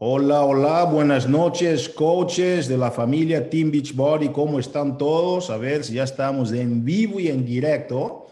[0.00, 5.50] Hola, hola, buenas noches, coaches de la familia Team Beachbody, ¿cómo están todos?
[5.50, 8.26] A ver si ya estamos en vivo y en directo.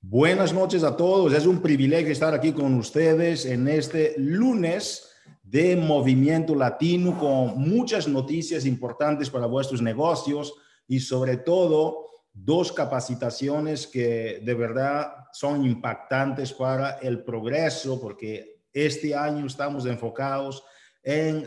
[0.00, 5.08] Buenas noches a todos, es un privilegio estar aquí con ustedes en este lunes
[5.44, 10.52] de Movimiento Latino con muchas noticias importantes para vuestros negocios
[10.88, 19.14] y sobre todo dos capacitaciones que de verdad son impactantes para el progreso porque este
[19.14, 20.64] año estamos enfocados
[21.04, 21.44] en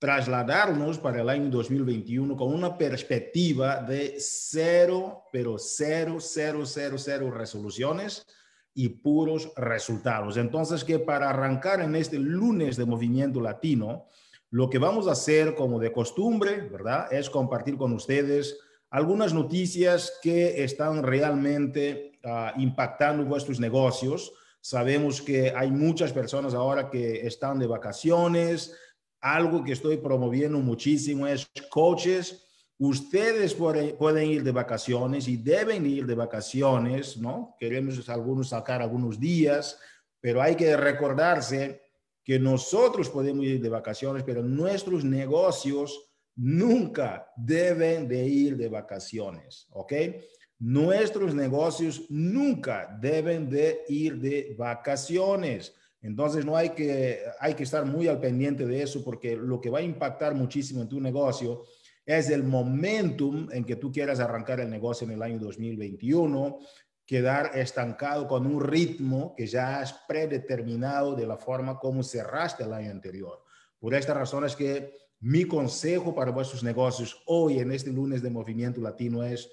[0.00, 7.30] trasladarnos para el año 2021 con una perspectiva de cero, pero cero, cero, cero, cero
[7.30, 8.26] resoluciones
[8.72, 10.38] y puros resultados.
[10.38, 14.06] Entonces, que para arrancar en este lunes de Movimiento Latino,
[14.48, 17.12] lo que vamos a hacer como de costumbre, ¿verdad?
[17.12, 25.50] Es compartir con ustedes algunas noticias que están realmente ah, impactando vuestros negocios Sabemos que
[25.50, 28.76] hay muchas personas ahora que están de vacaciones.
[29.20, 32.46] Algo que estoy promoviendo muchísimo es coaches.
[32.78, 37.54] Ustedes pueden ir de vacaciones y deben ir de vacaciones, ¿no?
[37.58, 39.78] Queremos algunos sacar algunos días,
[40.20, 41.82] pero hay que recordarse
[42.24, 49.66] que nosotros podemos ir de vacaciones, pero nuestros negocios nunca deben de ir de vacaciones,
[49.70, 49.92] ¿ok?
[50.60, 55.74] Nuestros negocios nunca deben de ir de vacaciones.
[56.02, 59.70] Entonces no hay que, hay que estar muy al pendiente de eso porque lo que
[59.70, 61.62] va a impactar muchísimo en tu negocio
[62.04, 66.58] es el momentum en que tú quieras arrancar el negocio en el año 2021,
[67.06, 72.74] quedar estancado con un ritmo que ya es predeterminado de la forma como cerraste el
[72.74, 73.42] año anterior.
[73.78, 78.30] Por esta razón es que mi consejo para vuestros negocios hoy en este lunes de
[78.30, 79.50] Movimiento Latino es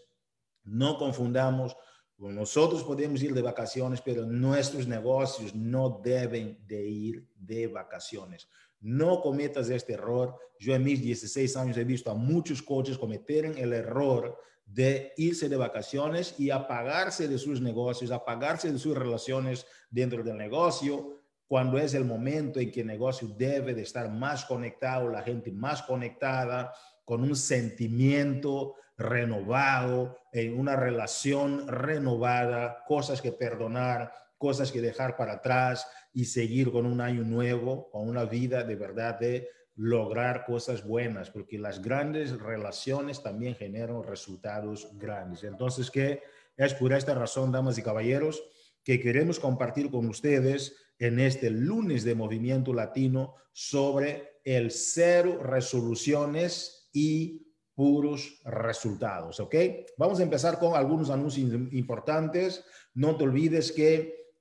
[0.67, 1.75] no confundamos,
[2.17, 8.49] nosotros podemos ir de vacaciones, pero nuestros negocios no deben de ir de vacaciones.
[8.79, 10.35] No cometas este error.
[10.59, 15.47] Yo en mis 16 años he visto a muchos coaches cometer el error de irse
[15.47, 21.77] de vacaciones y apagarse de sus negocios, apagarse de sus relaciones dentro del negocio, cuando
[21.77, 25.81] es el momento en que el negocio debe de estar más conectado, la gente más
[25.83, 26.73] conectada,
[27.05, 35.33] con un sentimiento renovado, en una relación renovada, cosas que perdonar, cosas que dejar para
[35.33, 40.83] atrás y seguir con un año nuevo, con una vida de verdad de lograr cosas
[40.83, 45.43] buenas, porque las grandes relaciones también generan resultados grandes.
[45.43, 46.23] Entonces, que
[46.55, 48.43] es por esta razón, damas y caballeros,
[48.83, 56.89] que queremos compartir con ustedes en este lunes de Movimiento Latino sobre el cero resoluciones
[56.91, 57.46] y
[57.77, 59.53] puros resultados, ¿ok?
[59.97, 62.65] Vamos a empezar con algunos anuncios importantes.
[62.95, 64.31] No te olvides que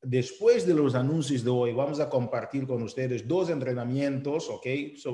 [0.00, 4.66] después de los anuncios de hoy vamos a compartir con ustedes dos entrenamientos, ¿ok?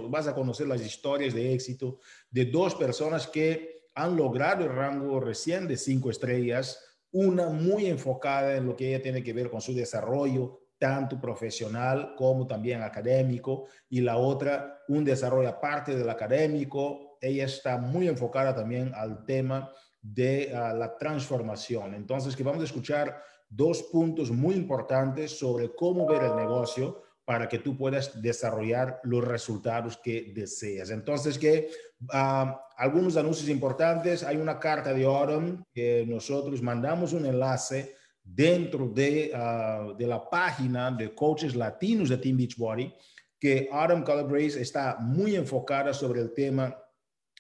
[0.08, 1.98] vas a conocer las historias de éxito
[2.30, 6.78] de dos personas que han logrado el rango recién de cinco estrellas,
[7.10, 12.14] una muy enfocada en lo que ella tiene que ver con su desarrollo, tanto profesional
[12.16, 18.54] como también académico, y la otra, un desarrollo aparte del académico, ella está muy enfocada
[18.54, 19.70] también al tema
[20.00, 21.94] de ah, la transformación.
[21.94, 27.46] Entonces, que vamos a escuchar dos puntos muy importantes sobre cómo ver el negocio para
[27.46, 30.90] que tú puedas desarrollar los resultados que deseas.
[30.90, 31.68] Entonces, que
[32.10, 38.88] ah, algunos anuncios importantes, hay una carta de Autumn que nosotros mandamos un enlace dentro
[38.88, 42.94] de, ah, de la página de coaches latinos de Team Beachbody,
[43.38, 46.76] que Autumn Calabrese está muy enfocada sobre el tema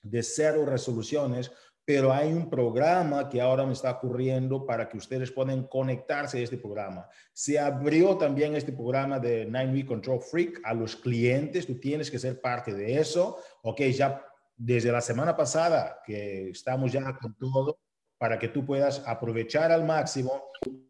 [0.02, 1.50] de cero resoluciones,
[1.84, 6.42] pero hay un programa que ahora me está ocurriendo para que ustedes puedan conectarse a
[6.42, 7.08] este programa.
[7.32, 12.10] Se abrió también este programa de Nine Week Control Freak a los clientes, tú tienes
[12.10, 14.22] que ser parte de eso, ok, ya
[14.54, 17.78] desde la semana pasada que estamos ya con todo
[18.18, 20.42] para que tú puedas aprovechar al máximo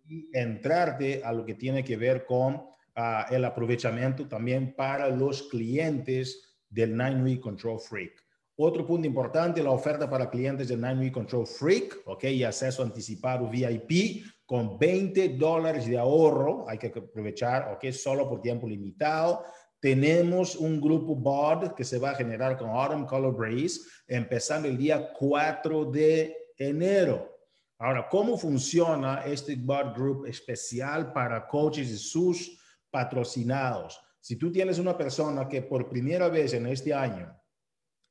[0.08, 2.64] y entrarte a lo que tiene que ver con
[2.96, 8.27] ah, el aprovechamiento también para los clientes del Nine Week Control Freak.
[8.60, 12.24] Otro punto importante, la oferta para clientes de Nine Week Control Freak, ¿ok?
[12.24, 16.68] Y acceso anticipado VIP con 20 dólares de ahorro.
[16.68, 17.92] Hay que aprovechar, ¿ok?
[17.92, 19.44] Solo por tiempo limitado.
[19.78, 24.76] Tenemos un grupo BOD que se va a generar con Autumn Color Breeze empezando el
[24.76, 27.38] día 4 de enero.
[27.78, 32.58] Ahora, ¿cómo funciona este BOD Group especial para coaches y sus
[32.90, 34.00] patrocinados?
[34.18, 37.37] Si tú tienes una persona que por primera vez en este año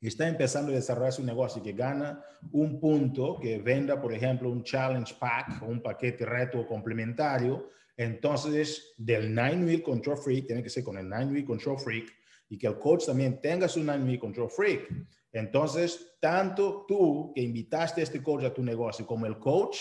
[0.01, 4.63] está empezando a desarrollar su negocio que gana un punto, que venda, por ejemplo, un
[4.63, 10.83] challenge pack, un paquete reto complementario, entonces del Nine Wheel Control Freak, tiene que ser
[10.83, 12.13] con el Nine Wheel Control Freak,
[12.49, 14.87] y que el coach también tenga su Dynamic Control Freak.
[15.31, 19.79] Entonces, tanto tú que invitaste a este coach a tu negocio como el coach,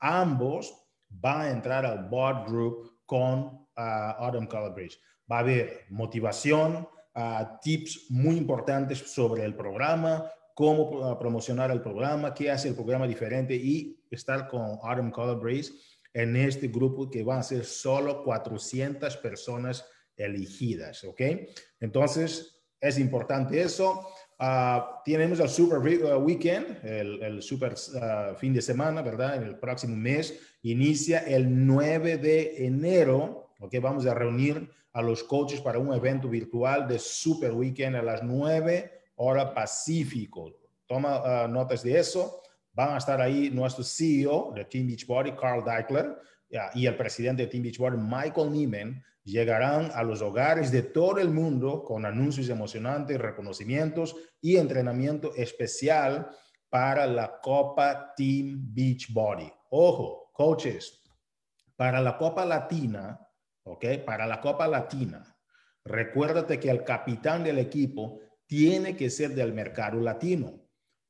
[0.00, 0.74] ambos
[1.08, 4.98] van a entrar al board group con uh, Autumn Bridge.
[5.30, 11.80] Va a haber motivación, uh, tips muy importantes sobre el programa, cómo uh, promocionar el
[11.80, 15.72] programa, qué hace el programa diferente y estar con Autumn Bridge
[16.12, 19.84] en este grupo que van a ser solo 400 personas
[20.16, 21.20] elegidas, ¿ok?
[21.80, 24.06] Entonces, es importante eso.
[24.38, 27.74] Uh, tenemos el Super Weekend, el, Super
[28.38, 29.36] fin de semana, ¿verdad?
[29.36, 30.38] En el próximo mes.
[30.62, 33.74] Inicia el 9 de enero, ¿ok?
[33.80, 38.22] Vamos a reunir a los coaches para un evento virtual de Super Weekend a las
[38.22, 40.52] 9 hora Pacífico.
[40.86, 42.42] Toma notas de eso.
[42.72, 46.16] Van a estar ahí nuestro CEO de Team Beachbody, Carl Deichler,
[46.74, 51.30] y el presidente de Team Beachbody, Michael Neiman, llegarán a los hogares de todo el
[51.30, 56.30] mundo con anuncios emocionantes, reconocimientos y entrenamiento especial
[56.68, 59.50] para la Copa Team Beachbody.
[59.70, 61.02] Ojo, coaches,
[61.74, 63.25] para la Copa Latina,
[63.66, 63.84] ¿ok?
[64.04, 65.36] Para la Copa Latina,
[65.84, 70.62] recuérdate que el capitán del equipo tiene que ser del mercado latino.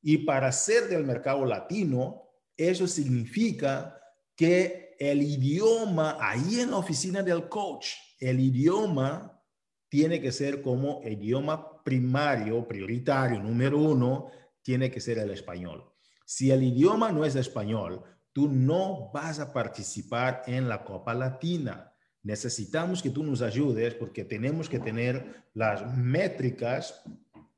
[0.02, 4.00] Y para ser del mercado latino, eso significa
[4.34, 7.88] que el idioma ahí en la oficina del coach,
[8.18, 9.42] el idioma
[9.88, 14.30] tiene que ser como idioma primario, prioritario, número uno,
[14.62, 15.92] tiene que ser el español.
[16.24, 21.92] Si el idioma no es español, tú no vas a participar en la Copa Latina.
[22.26, 27.04] Necesitamos que tú nos ayudes porque tenemos que tener las métricas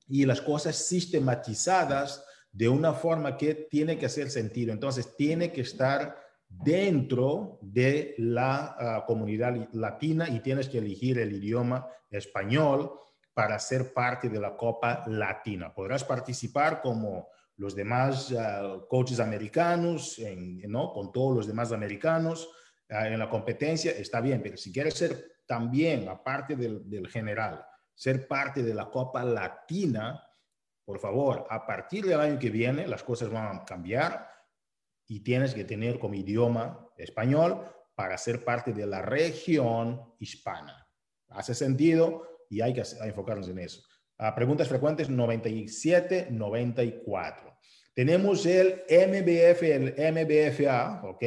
[0.06, 2.22] y las cosas sistematizadas
[2.52, 4.74] de una forma que tiene que hacer sentido.
[4.74, 11.32] Entonces, tiene que estar dentro de la ah, comunidad latina y tienes que elegir el
[11.32, 12.92] idioma español
[13.32, 15.72] para ser parte de la Copa Latina.
[15.72, 20.20] Podrás participar como los demás ah, coaches americanos,
[20.66, 20.92] ¿no?
[20.92, 22.50] con todos los demás americanos
[22.88, 27.64] en la competencia, está bien, pero si quieres ser también, aparte del, del general,
[27.94, 30.24] ser parte de la Copa Latina,
[30.84, 34.30] por favor, a partir del año que viene las cosas van a cambiar
[35.06, 37.62] y tienes que tener como idioma español
[37.94, 40.88] para ser parte de la región hispana.
[41.28, 43.82] Hace sentido y hay que enfocarnos en eso.
[44.18, 47.47] Ah, preguntas frecuentes 97, 94.
[47.98, 51.24] Tenemos el MBF, el MBFA, ¿ok?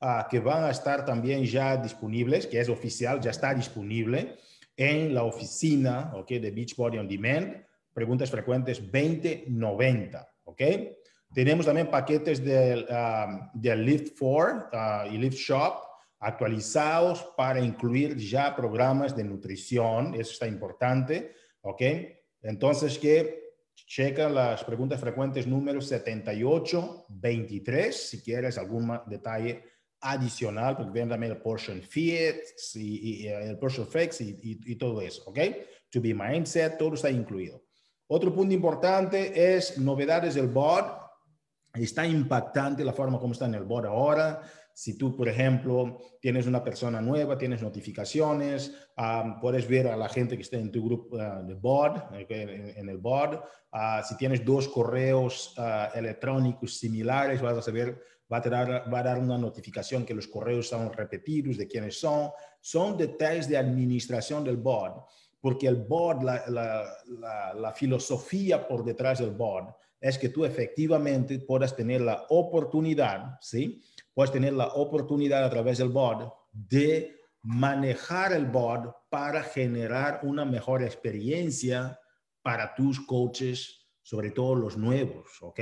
[0.00, 4.34] Ah, que van a estar también ya disponibles, que es oficial, ya está disponible
[4.76, 6.30] en la oficina, ¿ok?
[6.30, 10.62] De Beachbody On Demand preguntas frecuentes 2090, ¿ok?
[11.32, 15.84] Tenemos también paquetes del, um, Lift 4 uh, y Lift Shop
[16.18, 21.82] actualizados para incluir ya programas de nutrición, eso está importante, ¿ok?
[22.42, 23.47] Entonces, que
[23.86, 29.64] checa las preguntas frecuentes número 7823, si quieres algún detalle
[30.00, 32.36] adicional, porque ven también el portion fit
[32.74, 35.38] y, el portion flex y, y, todo eso, ¿ok?
[35.90, 37.64] To be mindset, todo está incluido.
[38.06, 40.98] Otro punto importante es novedades del bot.
[41.74, 44.40] Está impactante la forma como está en el bot ahora.
[44.78, 48.72] Si tú, por ejemplo, tienes una persona nueva, tienes notificaciones,
[49.40, 51.96] puedes ver a la gente que está en tu grupo ah, de bot,
[52.28, 53.42] en, el bot.
[53.72, 58.00] Ah, si tienes dos correos ah, electrónicos similares, vas a saber,
[58.32, 61.98] va a, dar, va a dar una notificación que los correos son repetidos, de quiénes
[61.98, 62.30] son.
[62.60, 65.08] Son detalles de administración del bot
[65.40, 72.00] porque el board, la, filosofía por detrás del board es que tú efectivamente puedas tener
[72.00, 73.82] la oportunidad, ¿sí?
[74.18, 80.44] Puedes tener la oportunidad a través del board de manejar el board para generar una
[80.44, 82.00] mejor experiencia
[82.42, 85.60] para tus coaches, sobre todo los nuevos, ¿ok?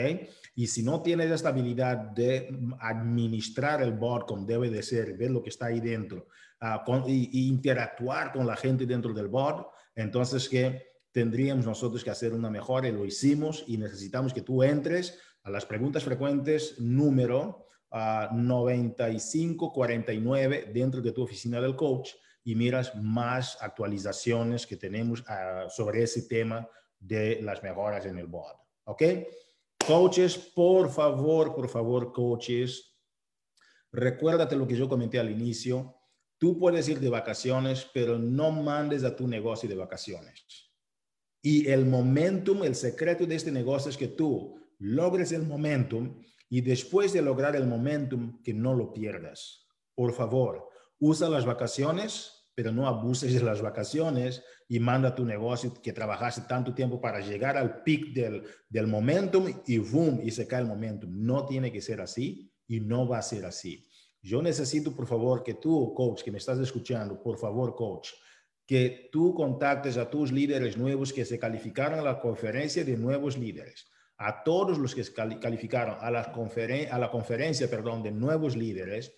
[0.55, 2.49] Y si no tienes esta habilidad de
[2.81, 6.27] administrar el board como debe de ser, ver lo que está ahí dentro,
[6.63, 10.83] uh, con, y, y, interactuar con la gente dentro del board, entonces que
[11.13, 15.51] tendríamos nosotros que hacer una mejora y lo hicimos y necesitamos que tú entres a
[15.51, 17.66] las preguntas frecuentes número
[17.97, 22.11] uh, 9549 dentro de tu oficina del coach
[22.45, 28.27] y miras más actualizaciones que tenemos uh, sobre ese tema de las mejoras en el
[28.27, 28.57] board.
[28.85, 29.03] ¿Ok?
[29.87, 32.97] Coaches, por favor, por favor, coaches,
[33.93, 35.95] recuérdate lo que yo comenté al inicio.
[36.39, 40.71] Tú puedes ir de vacaciones, pero no mandes a tu negocio de vacaciones.
[41.41, 46.61] Y el momentum, el secreto de este negocio es que tú logres el momentum y
[46.61, 49.67] después de lograr el momentum, que no lo pierdas.
[49.95, 55.75] Por favor, usa las vacaciones pero no abuses de las vacaciones y manda tu negocio
[55.83, 60.49] que trabajaste tanto tiempo para llegar al pic del, del momentum y boom, y se
[60.49, 61.11] cae el momentum.
[61.13, 63.87] No tiene que ser así y no va a ser así.
[64.23, 68.09] Yo necesito, por favor, que tú, coach, que me estás escuchando, por favor, coach,
[68.65, 73.37] que tú contactes a tus líderes nuevos que se calificaron a la conferencia de nuevos
[73.37, 73.87] líderes,
[74.19, 75.05] a todos los que
[75.41, 79.13] calificaron a la, a la conferencia perdón, de nuevos líderes.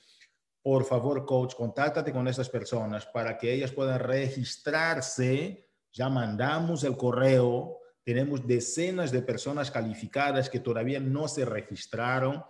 [0.62, 5.68] Por favor, coach, contáctate con esas personas para que ellas puedan registrarse.
[5.92, 7.78] Ya mandamos el correo.
[8.02, 12.42] Tenemos decenas de personas calificadas que todavía no se registraron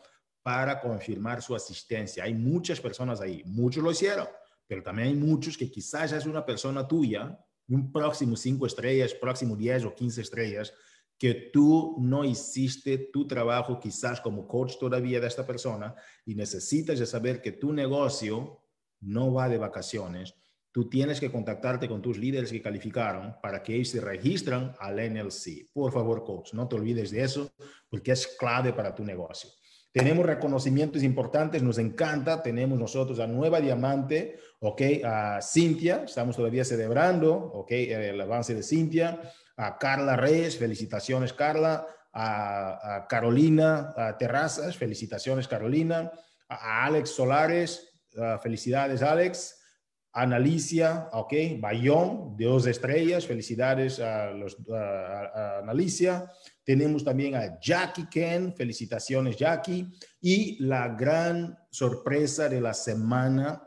[0.43, 2.25] para confirmar su asistencia.
[2.25, 4.26] Hay muchas personas ahí, muchos lo hicieron,
[4.67, 7.38] pero también hay muchos que quizás es una persona tuya,
[7.69, 10.73] un próximo cinco estrellas, próximo 10 o 15 estrellas,
[11.19, 15.95] que tú no hiciste tu trabajo quizás como coach todavía de esta persona
[16.25, 18.63] y necesitas de saber que tu negocio
[19.01, 20.35] no va de vacaciones.
[20.71, 24.97] Tú tienes que contactarte con tus líderes que calificaron para que ellos se registren al
[24.97, 25.73] NLC.
[25.73, 27.51] Por favor, coach, no te olvides de eso
[27.89, 29.51] porque es clave para tu negocio.
[29.91, 32.43] Tenemos reconocimientos importantes, nos encanta.
[32.43, 34.83] Tenemos nosotros a Nueva Diamante, ¿ok?
[35.05, 37.73] A Cintia, estamos todavía celebrando, ¿ok?
[37.73, 39.21] El avance de Cintia.
[39.59, 41.87] A Carla Reyes, felicitaciones Carla.
[42.15, 46.11] A, Carolina a Terrazas, felicitaciones Carolina.
[46.49, 47.91] A, Alex Solares,
[48.43, 49.59] felicidades Alex.
[50.12, 56.31] Analicia, ok, Bayón, de dos estrellas, felicidades a, los, a, Analicia.
[56.65, 59.87] Tenemos también a Jackie Ken, felicitaciones Jackie.
[60.21, 63.62] Y la gran sorpresa de la semana,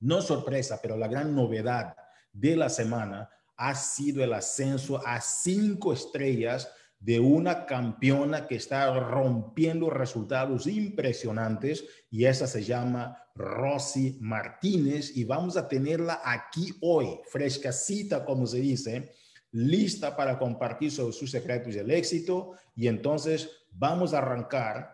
[0.00, 1.96] no sorpresa, pero la gran novedad
[2.32, 6.68] de la semana ha sido el ascenso a cinco estrellas
[6.98, 15.24] de una campeona que está rompiendo resultados impresionantes y esa se llama Rosy Martínez y
[15.24, 19.12] vamos a tenerla aquí hoy, frescacita como se dice,
[19.54, 22.52] lista para compartir sus secretos del éxito.
[22.74, 24.93] Y entonces vamos a arrancar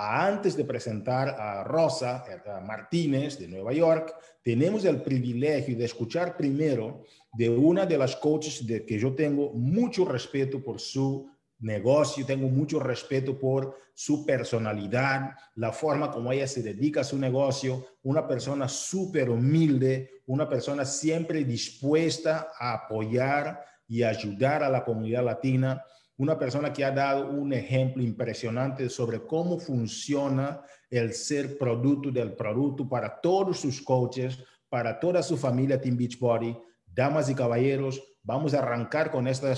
[0.00, 2.24] antes de presentar a Rosa
[2.64, 4.14] Martínez de Nueva York,
[4.44, 7.02] tenemos el privilegio de escuchar primero
[7.32, 11.28] de una de las coaches de que yo tengo mucho respeto por su
[11.58, 17.18] negocio, tengo mucho respeto por su personalidad, la forma como ella se dedica a su
[17.18, 24.84] negocio, una persona súper humilde, una persona siempre dispuesta a apoyar y ayudar a la
[24.84, 25.82] comunidad latina,
[26.18, 30.60] una persona que ha dado un ejemplo impresionante sobre cómo funciona
[30.90, 36.56] el ser producto del producto para todos sus coaches, para toda su familia Team Beachbody.
[36.86, 39.54] Damas y caballeros, Vamos a arrancar con esta,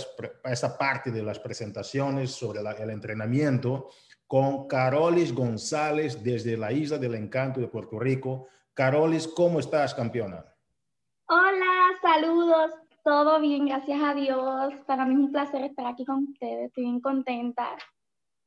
[0.78, 3.88] parte de las presentaciones sobre el entrenamiento
[4.28, 8.46] con Carolis González desde la Isla del Encanto de Puerto Rico.
[8.72, 10.44] Carolis, ¿cómo estás, campeona?
[11.26, 12.70] Hola, saludos.
[13.04, 14.74] Todo bien, gracias a Dios.
[14.86, 16.66] Para mí es un placer estar aquí con ustedes.
[16.68, 17.68] Estoy bien contenta.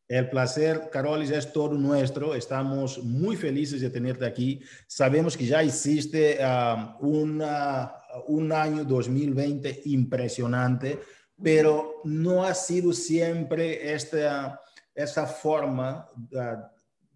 [0.08, 2.36] El placer, Carolis, es todo nuestro.
[2.36, 4.62] Estamos muy felices de tenerte aquí.
[4.88, 7.94] Sabemos que ya hiciste um, una
[8.28, 11.00] un año 2020 impresionante,
[11.42, 14.60] pero no ha sido siempre esta,
[14.94, 16.10] esta forma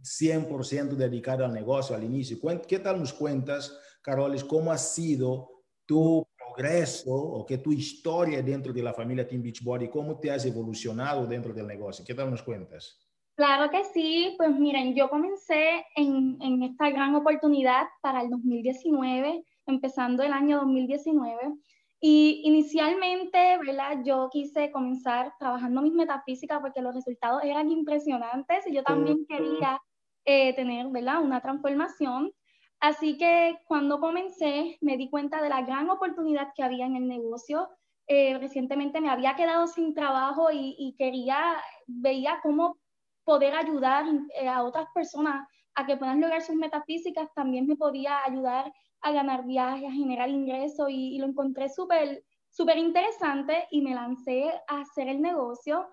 [0.01, 2.39] 100% dedicada al negocio al inicio.
[2.67, 6.25] ¿Qué tal nos cuentas, Carolis, cómo ha sido tu
[6.57, 11.27] progreso o que tu historia dentro de la familia Team Beachbody, cómo te has evolucionado
[11.27, 12.03] dentro del negocio?
[12.05, 12.99] ¿Qué tal nos cuentas?
[13.35, 19.43] Claro que sí, pues miren, yo comencé en, en esta gran oportunidad para el 2019
[19.67, 21.53] empezando el año 2019.
[21.99, 23.99] Y inicialmente, ¿verdad?
[24.03, 29.81] Yo quise comenzar trabajando mis metafísicas porque los resultados eran impresionantes y yo también quería
[30.25, 31.21] eh, tener, ¿verdad?
[31.21, 32.31] Una transformación.
[32.79, 37.07] Así que cuando comencé, me di cuenta de la gran oportunidad que había en el
[37.07, 37.69] negocio.
[38.07, 42.77] Eh, recientemente me había quedado sin trabajo y, y, quería, veía cómo
[43.23, 44.05] poder ayudar
[44.39, 47.33] eh, a otras personas a que puedan lograr sus metafísicas.
[47.33, 52.77] También me podía ayudar a ganar viajes, a generar ingresos y, lo encontré súper, súper
[52.77, 55.87] interesante y me lancé a hacer el negocio.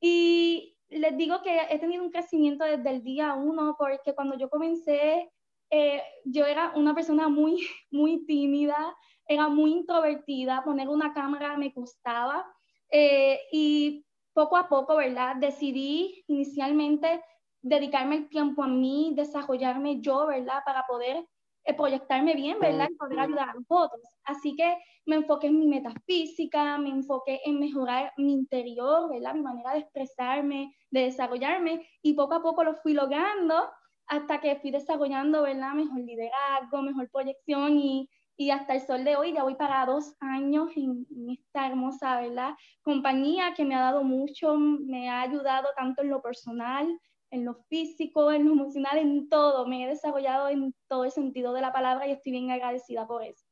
[0.00, 4.50] Y les digo que he tenido un crecimiento desde el día uno porque cuando yo
[4.50, 5.30] comencé,
[5.74, 7.56] eh, yo era una persona muy,
[7.90, 8.94] muy tímida,
[9.26, 12.46] era muy introvertida, poner una cámara me costaba.
[12.90, 15.36] Eh, y poco a poco, ¿verdad?
[15.36, 17.22] Decidí inicialmente
[17.62, 20.60] dedicarme el tiempo a mí, desarrollarme yo, ¿verdad?
[20.66, 21.26] Para poder
[21.64, 22.88] eh, proyectarme bien, ¿verdad?
[22.90, 24.02] Y poder ayudar a los otros.
[24.24, 24.76] Así que
[25.06, 29.34] me enfoqué en mi metafísica, me enfoqué en mejorar mi interior, ¿verdad?
[29.34, 33.70] Mi manera de expresarme, de desarrollarme y poco a poco lo fui logrando
[34.12, 35.72] hasta que fui desarrollando, ¿verdad?
[35.72, 40.14] Mejor liderazgo, mejor proyección y, y hasta el sol de hoy ya voy para dos
[40.20, 42.50] años en, esta hermosa ¿verdad?
[42.82, 46.86] compañía que me ha dado mucho, me ha ayudado tanto en lo personal,
[47.30, 49.66] en lo físico, en lo emocional, en todo.
[49.66, 53.24] Me he desarrollado en todo el sentido de la palabra y estoy bien agradecida por
[53.24, 53.46] eso.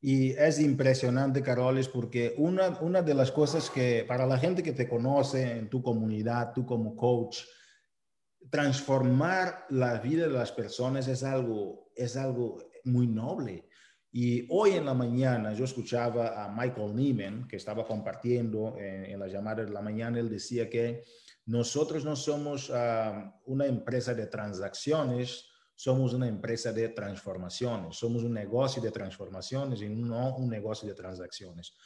[0.00, 4.72] Y es impresionante, Carolis, porque una, una de las cosas que para la gente que
[4.72, 7.44] te conoce en tu comunidad, tú como coach,
[8.50, 13.68] transformar la vida de las personas es algo, es algo muy noble.
[14.12, 19.32] Y hoy en la mañana yo escuchaba a Michael Neiman, que estaba compartiendo en, las
[19.32, 21.02] llamadas de la mañana, él decía que
[21.46, 28.34] nosotros no somos ah, una empresa de transacciones, somos una empresa de transformaciones, somos un
[28.34, 31.76] negocio de transformaciones y no un negocio de transacciones.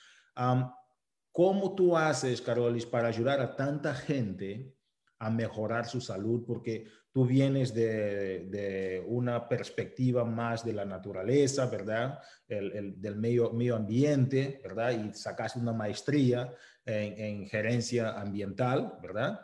[1.32, 4.74] ¿Cómo tú haces, Carolis, para ayudar a tanta gente
[5.18, 6.44] a mejorar su salud?
[6.46, 12.20] Porque tú vienes de, una perspectiva más de la naturaleza, ¿verdad?
[12.46, 14.92] del medio, medio ambiente, ¿verdad?
[14.92, 19.40] Y sacaste una maestría en, gerencia ambiental, ¿verdad?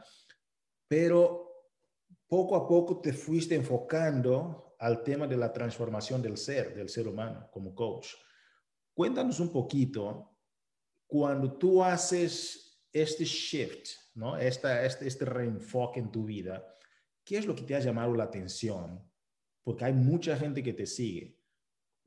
[0.89, 1.45] Pero
[2.27, 7.09] poco a poco te fuiste enfocando al tema de la transformación del ser, del ser
[7.09, 8.09] humano, como coach.
[8.93, 10.37] Cuéntanos un poquito,
[11.07, 14.37] cuando tú haces este shift, ¿no?
[14.37, 16.75] Esta, este, este reenfoque en tu vida,
[17.25, 19.03] ¿Qué es lo que te ha llamado la atención?
[19.63, 21.39] Porque hay mucha gente que te sigue.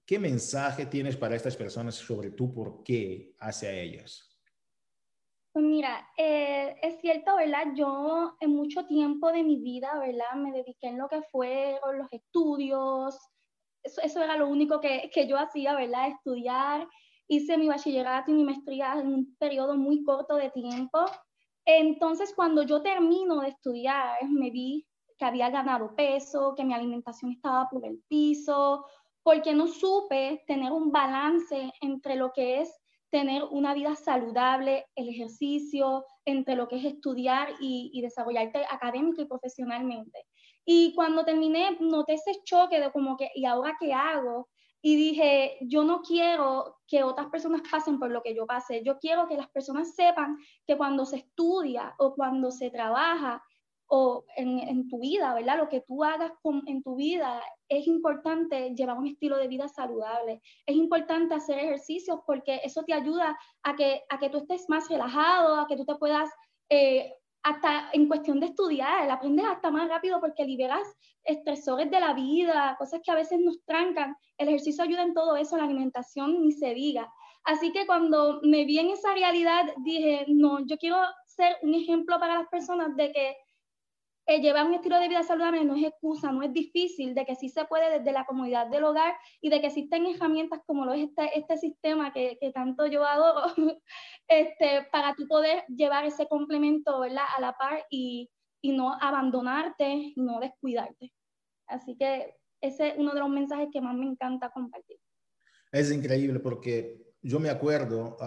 [0.05, 4.39] ¿Qué mensaje tienes para estas personas sobre tú por qué hacia ellas?
[5.51, 7.73] Pues mira, eh, es cierto, ¿verdad?
[7.75, 10.35] Yo en mucho tiempo de mi vida, ¿verdad?
[10.35, 13.17] Me dediqué en lo que fueron los estudios.
[13.81, 16.09] Eso, era lo único que, que yo hacía, ¿verdad?
[16.09, 16.87] Estudiar.
[17.27, 21.05] Hice mi bachillerato y mi maestría en un periodo muy corto de tiempo.
[21.69, 27.33] Entonces, cuando yo termino de estudiar, me vi que había ganado peso, que mi alimentación
[27.33, 28.85] estaba por el piso,
[29.21, 32.73] porque no supe tener un balance entre lo que es
[33.09, 39.25] tener una vida saludable, el ejercicio, entre lo que es estudiar y, desarrollarte académica y
[39.25, 40.25] profesionalmente.
[40.63, 44.47] Y cuando terminé, noté ese choque de como que, ¿y ahora qué hago?
[44.81, 48.99] Y dije, yo no quiero que otras personas pasen por lo que yo pasé, yo
[48.99, 53.43] quiero que las personas sepan que cuando se estudia o cuando se trabaja,
[53.87, 55.57] o en, tu vida, ¿verdad?
[55.57, 56.31] Lo que tú hagas
[56.65, 60.41] en tu vida, es importante llevar un estilo de vida saludable.
[60.65, 64.89] Es importante hacer ejercicios porque eso te ayuda a que, a que tú estés más
[64.89, 66.29] relajado, a que tú te puedas,
[66.69, 67.13] eh,
[67.47, 70.85] hasta en cuestión de estudiar, aprendes hasta más rápido porque liberas
[71.23, 74.17] estresores de la vida, cosas que a veces nos trancan.
[74.37, 77.09] El ejercicio ayuda en todo eso, la alimentación ni se diga.
[77.45, 82.19] Así que cuando me vi en esa realidad, dije, no, yo quiero ser un ejemplo
[82.19, 83.37] para las personas de que
[84.27, 87.49] llevar un estilo de vida saludable no es excusa, no es difícil, de que sí
[87.49, 91.09] se puede desde la comunidad del hogar y de que existen herramientas como lo es
[91.09, 93.53] este, este sistema que, que, tanto yo adoro,
[94.27, 97.23] este, para tú poder llevar ese complemento ¿verdad?
[97.37, 98.29] a la par y,
[98.61, 101.13] y no abandonarte no descuidarte.
[101.67, 104.97] Así que ese es uno de los mensajes que más me encanta compartir.
[105.71, 108.17] Es increíble porque yo me acuerdo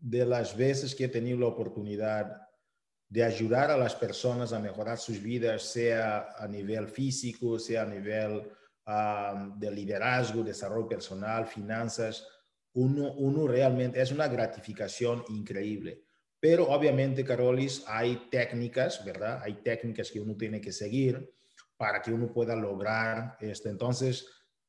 [0.00, 2.44] de las veces que he tenido la oportunidad
[3.14, 7.86] de ayudar a las personas a mejorar sus vidas, sea a nivel físico, sea a
[7.86, 8.42] nivel
[9.56, 12.26] de liderazgo, desarrollo personal, finanzas,
[12.72, 16.02] uno, uno realmente es una gratificación increíble.
[16.40, 19.40] Pero obviamente, Carolis, hay técnicas, ¿verdad?
[19.44, 21.32] Hay técnicas que uno tiene que seguir
[21.76, 23.68] para que uno pueda lograr esto.
[23.68, 24.26] Entonces,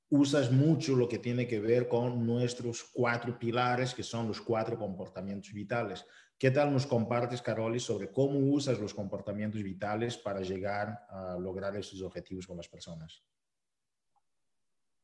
[0.07, 4.77] usas mucho lo que tiene que ver con nuestros cuatro pilares, que son los cuatro
[4.77, 6.05] comportamientos vitales.
[6.37, 11.75] ¿Qué tal nos compartes, Caroli, sobre cómo usas los comportamientos vitales para llegar a lograr
[11.77, 13.23] esos objetivos con las personas?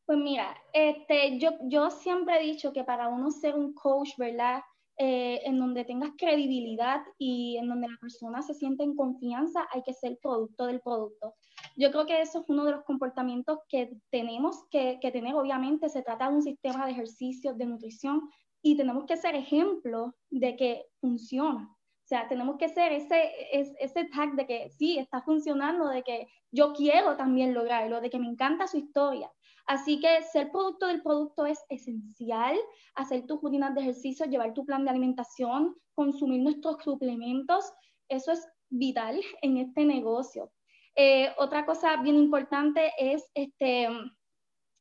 [0.05, 4.61] Pues mira, este, yo, yo siempre he dicho que para uno ser un coach, ¿verdad?
[4.97, 9.83] Eh, en donde tengas credibilidad y en donde la persona se siente en confianza, hay
[9.83, 11.35] que ser producto del producto.
[11.77, 15.33] Yo creo que eso es uno de los comportamientos que tenemos que, que tener.
[15.35, 18.21] Obviamente se trata de un sistema de ejercicios, de nutrición,
[18.61, 21.69] y tenemos que ser ejemplo de que funciona.
[22.03, 26.27] O sea, tenemos que ser ese, ese tag de que sí, está funcionando, de que
[26.51, 29.31] yo quiero también lograrlo, de que me encanta su historia.
[29.65, 32.57] Así que ser producto del producto es esencial,
[32.95, 37.71] hacer tus rutinas de ejercicio, llevar tu plan de alimentación, consumir nuestros suplementos,
[38.09, 40.51] eso es vital en este negocio.
[40.95, 43.87] Eh, otra cosa bien importante es este,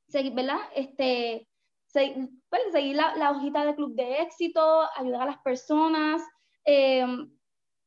[0.08, 0.58] seguir, ¿verdad?
[0.74, 1.46] Este,
[1.92, 6.22] pues, seguir la, la, hojita de club de éxito, ayudar a las personas
[6.64, 7.06] eh,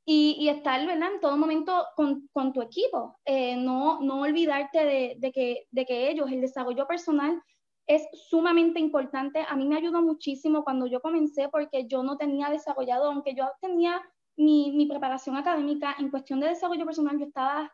[0.06, 1.14] y, y, estar ¿verdad?
[1.14, 3.18] en todo momento con, con tu equipo.
[3.26, 7.42] Eh, no, no olvidarte de, de, que, de que ellos, el desarrollo personal,
[7.88, 9.46] es sumamente importante.
[9.48, 13.50] A mí me ayudó muchísimo cuando yo comencé porque yo no tenía desarrollado, aunque yo
[13.62, 14.02] tenía
[14.36, 17.72] mi, mi preparación académica en cuestión de desarrollo personal, yo estaba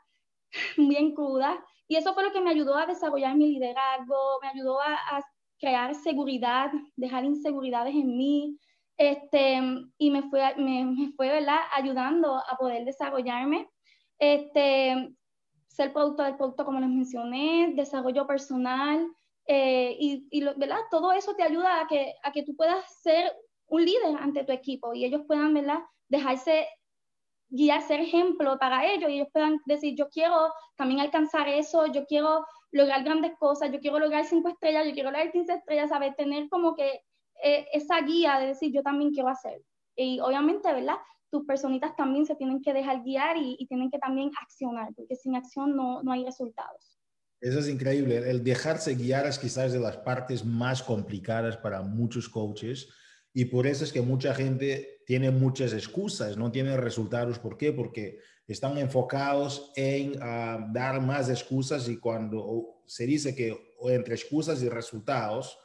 [0.77, 4.79] bien cruda y eso fue lo que me ayudó a desarrollar mi liderazgo, me ayudó
[4.81, 5.21] a, a
[5.59, 8.57] crear seguridad, dejar inseguridades en mí,
[8.97, 9.61] este,
[9.97, 11.59] y me fue, me, me fue ¿verdad?
[11.71, 13.69] ayudando a poder desarrollarme.
[14.17, 15.15] Este,
[15.67, 19.07] ser producto del producto, como les mencioné, desarrollo personal,
[19.47, 20.79] eh, y, y ¿verdad?
[20.91, 23.31] todo eso te ayuda a que, a que tú puedas ser
[23.67, 25.79] un líder ante tu equipo y ellos puedan ¿verdad?
[26.09, 26.67] dejarse
[27.49, 32.05] guiar, ser ejemplo para ellos y ellos puedan decir, yo quiero también alcanzar eso, yo
[32.05, 36.15] quiero lograr grandes cosas, yo quiero lograr cinco estrellas, yo quiero lograr 15 estrellas, ¿sabes?
[36.15, 37.01] Tener como que
[37.43, 39.61] eh, esa guía de decir, yo también quiero hacer.
[39.95, 40.95] Y obviamente, ¿verdad?
[41.31, 45.15] Tus personitas también se tienen que dejar guiar y, y tienen que también accionar, porque
[45.15, 46.99] sin acción no, no hay resultados.
[47.41, 48.17] Eso es increíble.
[48.29, 52.89] El dejarse guiar es quizás de las partes más complicadas para muchos coaches
[53.33, 57.39] y por eso es que mucha gente tiene muchas excusas, no tiene resultados.
[57.39, 57.71] ¿Por qué?
[57.71, 58.19] Porque
[58.53, 64.69] están enfocados en uh, dar más excusas y cuando se dice que entre excusas y
[64.69, 65.57] resultados,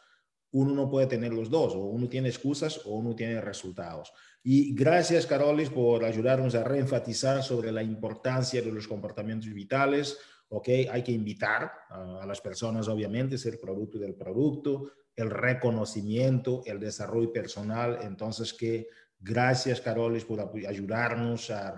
[0.53, 4.12] uno no puede tener los dos, o uno tiene excusas o uno tiene resultados.
[4.42, 10.18] Y gracias, Carolis, por ayudarnos a reenfatizar sobre la importancia de los comportamientos vitales
[10.49, 10.68] ¿ok?
[10.90, 17.33] Hay que invitar a, las personas, obviamente, ser producto del producto, el reconocimiento, el desarrollo
[17.33, 17.99] personal.
[18.03, 18.88] Entonces, que
[19.25, 21.75] gracias, Carolis, por ayudarnos a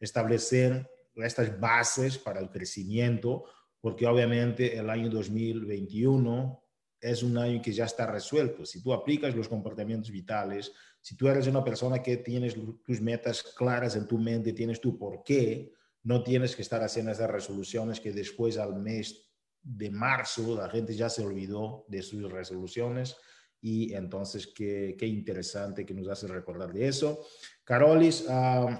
[0.00, 3.44] restablecer estas bases para el crecimiento,
[3.80, 6.58] porque obviamente el año 2021
[7.00, 8.64] es un año que ya está resuelto.
[8.64, 13.42] Si tú aplicas los comportamientos vitales, si tú eres una persona que tienes tus metas
[13.42, 18.00] claras en tu mente, tienes tu por qué, no tienes que estar haciendo esas resoluciones
[18.00, 19.28] que después al mes
[19.60, 23.16] de marzo la gente ya se olvidó de sus resoluciones
[23.62, 27.24] y entonces qué, qué interesante que nos hace recordar de eso.
[27.64, 28.76] Carolis, uh,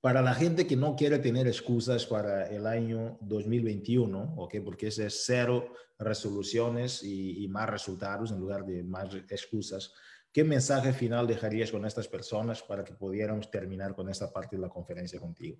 [0.00, 4.60] para la gente que no quiere tener excusas para el año 2021, ¿okay?
[4.60, 9.92] porque ese es cero resoluciones y, y más resultados en lugar de más excusas,
[10.32, 14.62] ¿qué mensaje final dejarías con estas personas para que pudiéramos terminar con esta parte de
[14.62, 15.58] la conferencia contigo?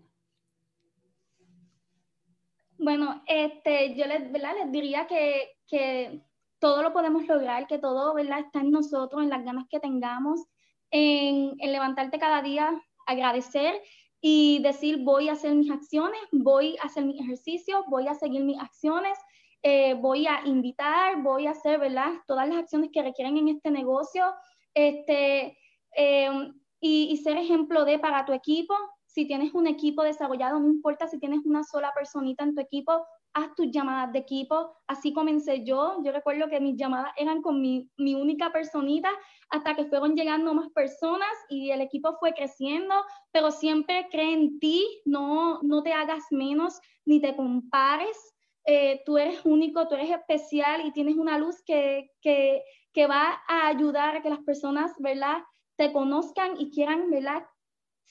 [2.79, 6.25] Bueno, este, yo les, les diría que, que,
[6.63, 8.39] todo lo podemos lograr, que todo ¿verdad?
[8.39, 10.47] está en nosotros, en las ganas que tengamos,
[10.93, 13.83] en, en levantarte cada día, agradecer
[14.21, 18.45] y decir voy a hacer mis acciones, voy a hacer mis ejercicios, voy a seguir
[18.45, 19.19] mis acciones,
[19.65, 22.13] eh, voy a invitar, voy a hacer ¿verdad?
[22.29, 24.25] todas las acciones que requieren en este negocio
[24.73, 25.59] este,
[25.97, 30.69] eh, y, y, ser ejemplo de para tu equipo, si tienes un equipo desarrollado, no
[30.69, 34.77] importa si tienes una sola personita en tu equipo, haz tus llamadas de equipo.
[34.87, 35.97] Así comencé yo.
[36.05, 39.11] Yo recuerdo que mis llamadas eran con mi, mi, única personita
[39.51, 42.95] hasta que fueron llegando más personas y el equipo fue creciendo,
[43.31, 48.35] pero siempre cree en ti, no, no te hagas menos ni te compares.
[48.65, 53.41] Eh, tú eres único, tú eres especial y tienes una luz que, que, que va
[53.49, 55.43] a ayudar a que las personas, ¿verdad?
[55.77, 57.43] te conozcan y quieran, ¿verdad?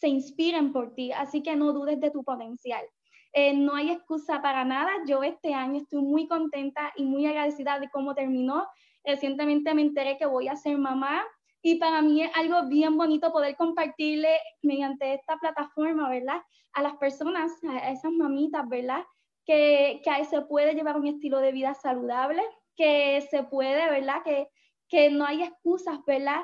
[0.01, 2.83] se inspiren por ti, así que no dudes de tu potencial.
[3.33, 4.91] Eh, no hay excusa para nada.
[5.07, 8.67] Yo este año estoy muy contenta y muy agradecida de cómo terminó.
[9.03, 11.23] Recientemente me enteré que voy a ser mamá
[11.61, 16.41] y para mí es algo bien bonito poder compartirle mediante esta plataforma, ¿verdad?
[16.73, 19.03] A las personas, a esas mamitas, ¿verdad?
[19.45, 22.41] Que, que se puede llevar un estilo de vida saludable,
[22.75, 24.23] que se puede, ¿verdad?
[24.23, 24.49] Que,
[24.87, 26.41] que no hay excusas, ¿verdad?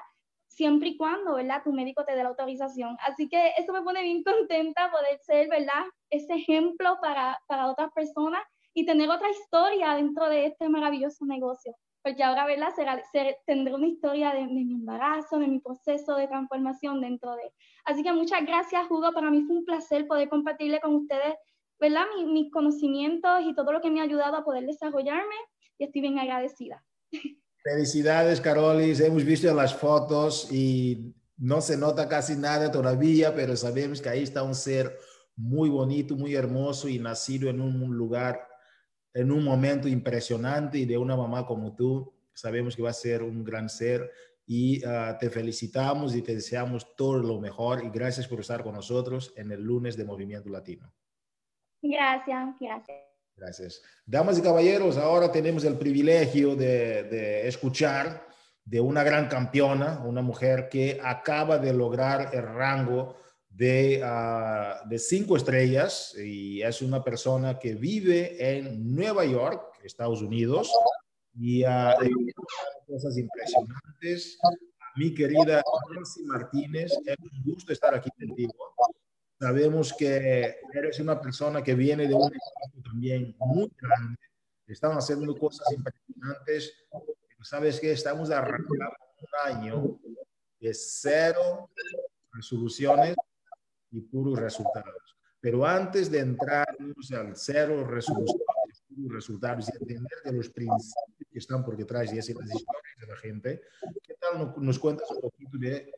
[0.58, 1.62] Siempre y cuando, ¿verdad?
[1.64, 2.98] Tu médico te dé la autorización.
[3.06, 5.86] Así que eso me pone bien contenta poder ser, ¿verdad?
[6.10, 8.42] Ese ejemplo para, para otras personas
[8.74, 11.76] y tener otra historia dentro de este maravilloso negocio.
[12.04, 12.74] Porque ahora, ¿verdad?
[12.76, 17.52] Será, ser, tendré una historia de, mi embarazo, de mi proceso de transformación dentro de...
[17.86, 19.12] Así que muchas gracias, Hugo.
[19.14, 21.36] Para mí fue un placer poder compartirle con ustedes,
[21.80, 22.06] ¿verdad?
[22.16, 25.36] Mi, mis conocimientos y todo lo que me ha ayudado a poder desarrollarme
[25.78, 26.84] y estoy bien agradecida.
[27.64, 29.00] Felicidades, Carolis.
[29.00, 34.24] Hemos visto las fotos y no se nota casi nada todavía, pero sabemos que ahí
[34.24, 34.98] está un ser
[35.36, 38.48] muy bonito, muy hermoso y nacido en un lugar,
[39.14, 42.14] en un momento impresionante y de una mamá como tú.
[42.34, 44.12] Sabemos que va a ser un gran ser
[44.46, 48.74] y uh, te felicitamos y te deseamos todo lo mejor y gracias por estar con
[48.74, 50.92] nosotros en el lunes de Movimiento Latino.
[51.82, 53.17] Gracias, gracias.
[53.38, 53.84] Gracias.
[54.06, 58.26] Damas y caballeros, ahora tenemos el privilegio de, de, escuchar
[58.66, 63.16] de una gran campeona, una mujer que acaba de lograr el rango
[63.48, 70.22] de, uh, de cinco estrellas y es una persona que vive en Nueva York, Estados
[70.22, 70.72] Unidos,
[71.40, 71.96] y a
[72.88, 74.40] cosas impresionantes.
[74.96, 75.62] Mi querida
[75.94, 78.54] Nancy Martínez, es un gusto estar aquí contigo.
[79.40, 84.18] Sabemos que eres una persona que viene de un equipo también muy grande.
[84.66, 86.74] Están haciendo cosas impresionantes.
[87.42, 90.00] sabes que estamos arrancando un año
[90.60, 91.70] de cero
[92.32, 93.16] resoluciones
[93.92, 95.16] y puros resultados.
[95.40, 100.94] Pero antes de entrar al cero resoluciones y resultados y entender de los principios
[101.32, 102.66] que están por detrás de esas historias
[103.00, 103.62] de la gente,
[104.02, 105.92] ¿qué tal nos cuentas un poquito de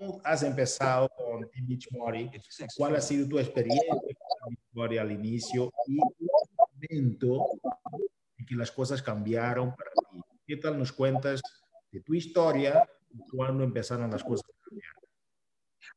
[0.00, 2.30] cómo has empezado con Team Beach Mori?
[2.76, 4.16] ¿Cuál ha sido tu experiencia con Team
[4.48, 7.46] Beach Mori al inicio y el momento
[8.38, 10.20] en que las cosas cambiaron para ti?
[10.46, 11.42] ¿Qué tal nos cuentas
[11.92, 14.92] de tu historia y cuándo empezaron las cosas a cambiar?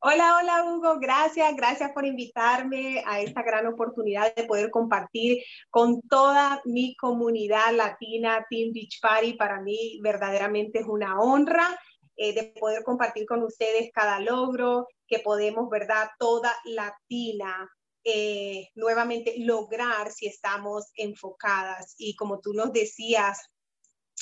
[0.06, 6.02] Hola, hola Hugo, gracias, gracias por invitarme a esta gran oportunidad de poder compartir con
[6.02, 9.34] toda mi comunidad latina Team Beach Party.
[9.34, 11.80] Para mí verdaderamente es una honra
[12.16, 16.10] eh, de poder compartir con ustedes cada logro que podemos, ¿verdad?
[16.20, 17.70] Toda latina.
[18.06, 23.40] Eh, nuevamente lograr si estamos enfocadas y como tú nos decías,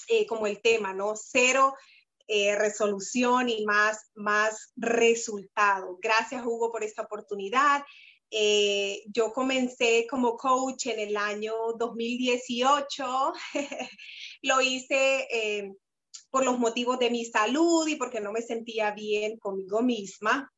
[0.07, 1.13] eh, como el tema, ¿no?
[1.15, 1.73] Cero
[2.33, 5.97] eh, resolución y más, más resultado.
[6.01, 7.83] Gracias, Hugo, por esta oportunidad.
[8.29, 13.33] Eh, yo comencé como coach en el año 2018.
[14.43, 15.27] Lo hice
[16.31, 20.51] por los motivos de mi salud y porque no me sentía bien conmigo misma.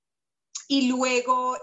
[0.68, 1.58] Y luego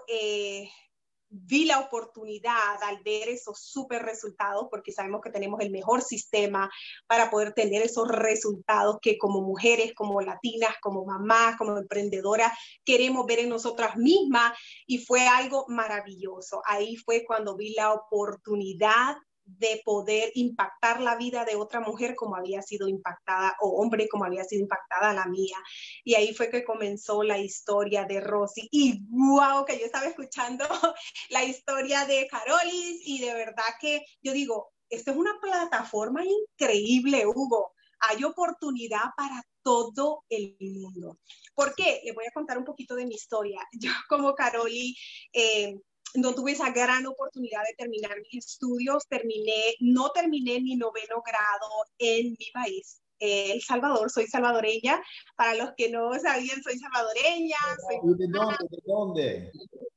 [1.33, 6.68] vi la oportunidad al ver esos super resultados, porque sabemos que tenemos el mejor sistema
[7.07, 12.53] para poder tener esos resultados que como mujeres, como latinas, como mamás, como emprendedoras,
[12.85, 16.62] queremos ver en nosotras mismas y fue algo maravilloso.
[16.66, 22.37] Ahí fue cuando vi la oportunidad de poder impactar la vida de otra mujer como
[22.37, 25.57] había sido impactada, o hombre como había sido impactada la mía.
[26.05, 28.68] Y ahí fue que comenzó la historia de Rosy.
[28.70, 30.64] Y wow, que yo estaba escuchando
[31.31, 37.24] la historia de Carolis y de verdad que yo digo, esto es una plataforma increíble,
[37.26, 37.72] Hugo.
[38.00, 41.18] Hay oportunidad para todo el mundo.
[41.55, 42.00] ¿Por qué?
[42.05, 43.61] Les voy a contar un poquito de mi historia.
[43.72, 44.96] Yo como Caroli,
[45.33, 45.76] eh,
[46.14, 49.07] no tuve esa gran oportunidad de terminar mis estudios.
[49.09, 51.68] Terminé, no terminé mi noveno grado
[51.99, 54.11] en mi país, El Salvador.
[54.11, 55.01] Soy salvadoreña.
[55.37, 57.59] Para los que no sabían, soy salvadoreña.
[57.88, 58.57] ¿De dónde?
[58.70, 59.53] ¿De dónde?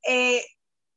[0.08, 0.44] Eh,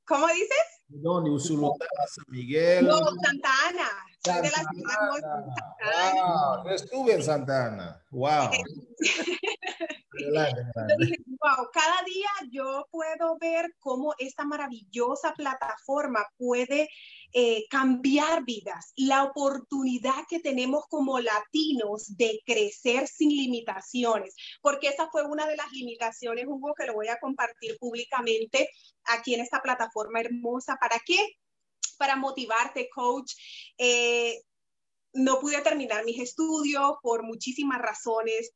[0.07, 0.77] ¿Cómo dices?
[0.89, 2.87] Usulután, San Miguel.
[2.87, 3.91] No, Santa Ana.
[4.25, 6.23] Soy de la ciudad de Santa Ana.
[6.63, 8.05] Wow, estuve en Santa Ana.
[8.11, 8.51] Wow.
[11.41, 16.89] wow, cada día yo puedo ver cómo esta maravillosa plataforma puede
[17.33, 25.09] eh, cambiar vidas, la oportunidad que tenemos como latinos de crecer sin limitaciones, porque esa
[25.11, 28.71] fue una de las limitaciones, Hugo, que lo voy a compartir públicamente
[29.05, 30.77] aquí en esta plataforma hermosa.
[30.81, 31.19] ¿Para qué?
[31.99, 33.33] Para motivarte, coach.
[33.79, 34.41] Eh,
[35.13, 38.53] no pude terminar mis estudios por muchísimas razones,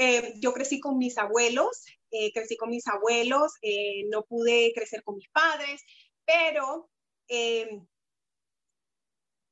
[0.00, 5.02] eh, yo crecí con mis abuelos, eh, crecí con mis abuelos, eh, no pude crecer
[5.02, 5.82] con mis padres,
[6.24, 6.88] pero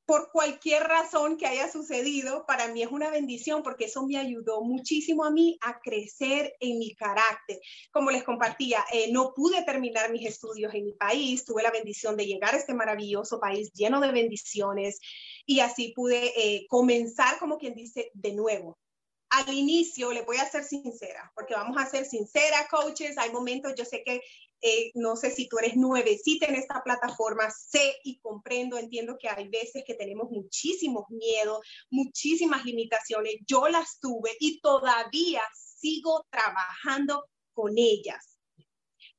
[0.07, 4.61] por cualquier razón que haya sucedido, para mí es una bendición porque eso me ayudó
[4.61, 7.59] muchísimo a mí a crecer en mi carácter.
[7.91, 12.25] Como les compartía, no pude terminar mis estudios en mi país, tuve la bendición de
[12.25, 14.99] llegar a este maravilloso país lleno de bendiciones
[15.45, 18.79] y así pude comenzar, como quien dice, de nuevo
[19.29, 23.17] al inicio, le voy a ser sincera, porque vamos a ser sincera, coaches.
[23.17, 24.21] Hay momentos, yo sé que,
[24.61, 29.29] eh, no sé si tú eres nuevecita en esta plataforma, sé y comprendo, entiendo que
[29.29, 31.59] hay veces que tenemos muchísimos miedos,
[31.89, 33.35] muchísimas limitaciones.
[33.45, 38.36] Yo las tuve y todavía sigo trabajando con ellas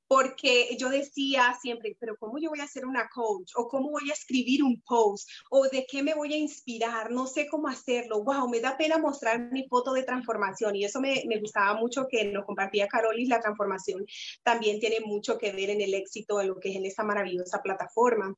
[0.09, 3.53] porque yo decía siempre, pero ¿cómo yo voy a ser una coach?
[3.57, 5.29] ¿O cómo voy a escribir un post?
[5.51, 7.11] ¿O de qué me voy a inspirar?
[7.11, 8.25] No sé cómo hacerlo.
[8.25, 8.49] ¡Wow!
[8.49, 12.47] Me da pena mostrar mi foto de transformación y eso me, gustaba mucho que nos
[12.47, 13.29] compartía Carolis.
[13.29, 14.07] La transformación
[14.43, 17.63] también tiene mucho que ver en el éxito de lo que es en esta maravillosa
[17.63, 18.35] plataforma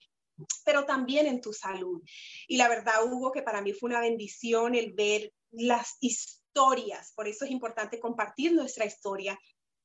[0.64, 2.00] pero también en tu salud.
[2.48, 7.28] Y la verdad, Hugo, que para mí fue una bendición el ver las historias, por
[7.28, 9.38] eso es importante compartir nuestra historia,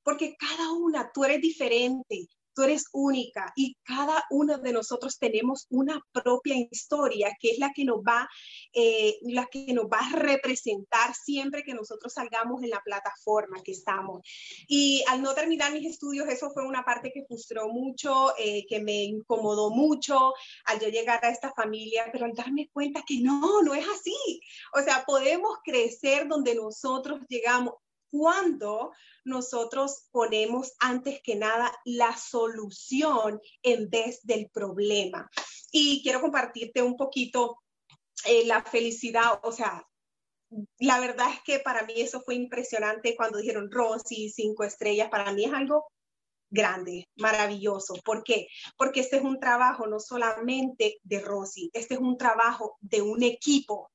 [0.05, 5.67] porque cada una, tú eres diferente, tú eres única y cada uno de nosotros tenemos
[5.69, 8.27] una propia historia que es la que nos va,
[8.71, 13.73] eh, la que nos va a representar siempre que nosotros salgamos en la plataforma que
[13.73, 14.21] estamos.
[14.67, 18.79] Y al no terminar mis estudios, eso fue una parte que frustró mucho, eh, que
[18.79, 20.33] me incomodó mucho
[20.65, 24.41] al yo llegar a esta familia, pero al darme cuenta que no, no es así.
[24.73, 27.73] O sea, podemos crecer donde nosotros llegamos
[28.09, 28.91] cuando
[29.23, 35.29] nosotros ponemos antes que nada la solución en vez del problema.
[35.71, 37.61] Y quiero compartirte un poquito
[38.25, 39.85] eh, la felicidad, o sea,
[40.79, 45.33] la verdad es que para mí eso fue impresionante cuando dijeron Rosy, cinco estrellas, para
[45.33, 45.85] mí es algo
[46.49, 47.95] grande, maravilloso.
[48.03, 48.47] ¿Por qué?
[48.77, 53.23] Porque este es un trabajo no solamente de Rosy, este es un trabajo de un
[53.23, 53.91] equipo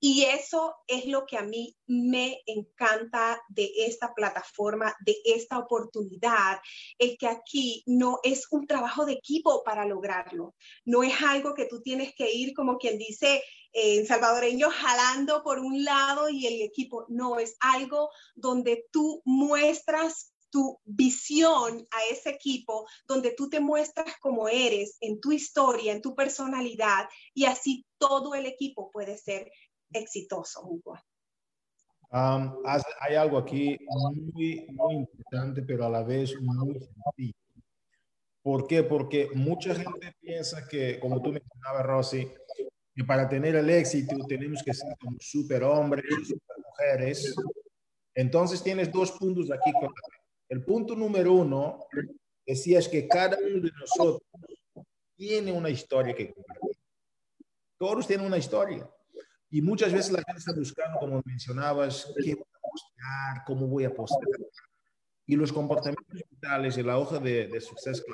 [0.00, 6.58] y eso es lo que a mí me encanta de esta plataforma, de esta oportunidad,
[6.98, 10.54] el que aquí no es un trabajo de equipo para lograrlo,
[10.86, 15.42] no es algo que tú tienes que ir como quien dice eh, en salvadoreño jalando
[15.42, 22.04] por un lado y el equipo, no, es algo donde tú muestras tu visión a
[22.10, 27.44] ese equipo, donde tú te muestras como eres en tu historia, en tu personalidad, y
[27.44, 29.52] así todo el equipo puede ser
[29.92, 30.98] exitoso, Hugo?
[32.12, 37.34] hay algo aquí muy, muy importante, pero a la vez muy sencillo.
[38.42, 38.82] ¿Por qué?
[38.82, 42.28] Porque mucha gente piensa que, como tú mencionabas, Rosy,
[42.94, 47.34] que para tener el éxito tenemos que ser como superhombres, super mujeres.
[48.14, 49.70] Entonces tienes dos puntos aquí.
[50.48, 51.86] El punto número uno
[52.44, 54.22] decía es que cada uno de nosotros
[55.16, 56.76] tiene una historia que compartir.
[57.78, 58.90] Todos tienen una historia.
[59.50, 63.84] Y muchas veces la gente está buscando, como mencionabas, qué voy a postear, cómo voy
[63.84, 64.40] a postear.
[65.26, 68.04] Y los comportamientos digitales y la hoja de, de Success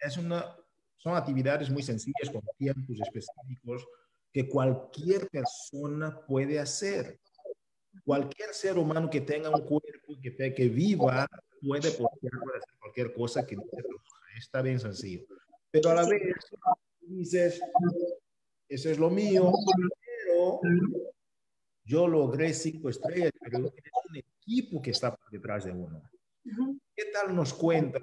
[0.00, 0.56] es una,
[0.96, 3.86] son actividades muy sencillas con tiempos específicos
[4.32, 7.20] que cualquier persona puede hacer.
[8.04, 11.26] Cualquier ser humano que tenga un cuerpo, que, que viva,
[11.62, 13.56] puede postear, puede hacer cualquier cosa que
[14.36, 15.24] está bien sencillo.
[15.70, 16.22] Pero a la vez
[17.00, 17.60] dices,
[18.68, 19.52] eso es lo mío,
[21.84, 23.72] yo logré cinco estrellas, pero es
[24.10, 26.02] un equipo que está por detrás de uno.
[26.94, 28.02] ¿Qué tal nos cuentas,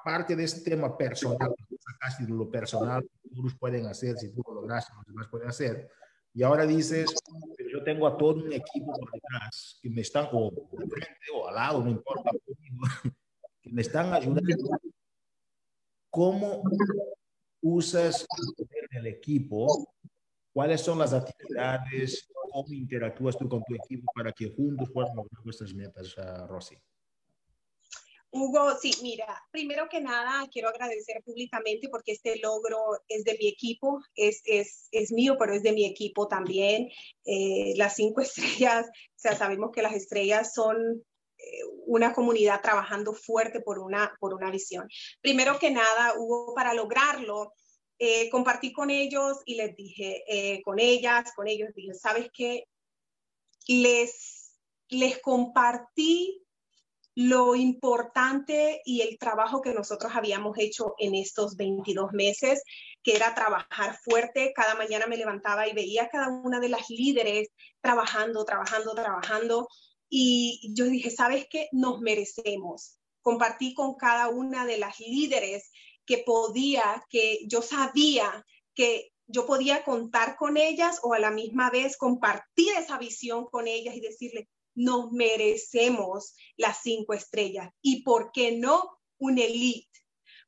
[0.00, 4.54] aparte de este tema personal, sacaste de lo personal, todos pueden hacer, si tú lo
[4.54, 5.90] lograste, los demás pueden hacer,
[6.34, 7.12] y ahora dices,
[7.56, 11.48] pero yo tengo a todo un equipo por detrás, que me están, o frente o
[11.48, 12.30] al lado, no importa,
[13.62, 14.70] que me están ayudando.
[16.10, 16.62] ¿Cómo
[17.60, 18.26] usas
[18.90, 19.66] el equipo
[20.58, 22.28] ¿Cuáles son las actividades?
[22.50, 26.76] ¿Cómo interactúas tú con tu equipo para que juntos puedan lograr nuestras metas, uh, Rosy?
[28.32, 33.46] Hugo, sí, mira, primero que nada quiero agradecer públicamente porque este logro es de mi
[33.46, 36.88] equipo, es, es, es mío, pero es de mi equipo también.
[37.24, 41.04] Eh, las cinco estrellas, o sea, sabemos que las estrellas son
[41.38, 44.88] eh, una comunidad trabajando fuerte por una, por una visión.
[45.20, 47.52] Primero que nada, Hugo, para lograrlo,
[47.98, 52.64] eh, compartí con ellos y les dije, eh, con ellas, con ellos, dije, ¿sabes qué?
[53.66, 54.54] Les,
[54.88, 56.44] les compartí
[57.20, 62.62] lo importante y el trabajo que nosotros habíamos hecho en estos 22 meses,
[63.02, 64.52] que era trabajar fuerte.
[64.54, 67.48] Cada mañana me levantaba y veía a cada una de las líderes
[67.80, 69.68] trabajando, trabajando, trabajando.
[70.08, 71.68] Y yo dije, ¿sabes qué?
[71.72, 73.00] Nos merecemos.
[73.20, 75.72] Compartí con cada una de las líderes
[76.08, 81.68] que podía, que yo sabía que yo podía contar con ellas o a la misma
[81.68, 88.32] vez compartir esa visión con ellas y decirle, nos merecemos las cinco estrellas y por
[88.32, 90.00] qué no un elite,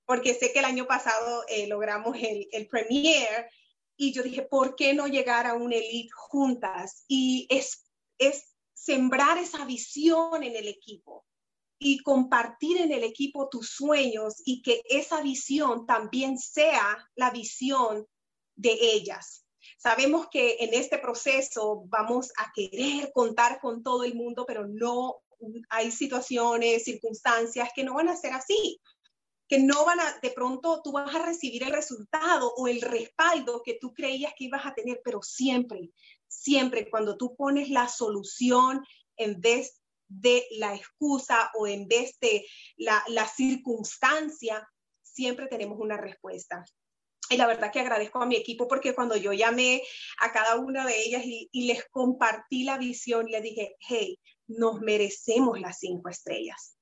[0.06, 3.50] porque sé que el año pasado eh, logramos el, el premier
[3.98, 7.04] y yo dije, ¿por qué no llegar a un elite juntas?
[7.06, 7.84] Y es,
[8.16, 11.26] es sembrar esa visión en el equipo
[11.80, 18.06] y compartir en el equipo tus sueños y que esa visión también sea la visión
[18.54, 19.46] de ellas.
[19.78, 25.16] Sabemos que en este proceso vamos a querer contar con todo el mundo, pero no
[25.70, 28.78] hay situaciones, circunstancias que no van a ser así,
[29.48, 33.62] que no van a, de pronto tú vas a recibir el resultado o el respaldo
[33.64, 35.90] que tú creías que ibas a tener, pero siempre,
[36.28, 38.84] siempre cuando tú pones la solución
[39.16, 39.79] en vez
[40.10, 42.44] de la excusa o en vez de
[42.76, 44.68] la, circunstancia,
[45.02, 46.64] siempre tenemos una respuesta.
[47.30, 49.82] Y la verdad que agradezco a mi equipo porque cuando yo llamé
[50.18, 55.60] a cada una de ellas y, les compartí la visión, les dije, hey, nos merecemos
[55.60, 56.76] las cinco estrellas.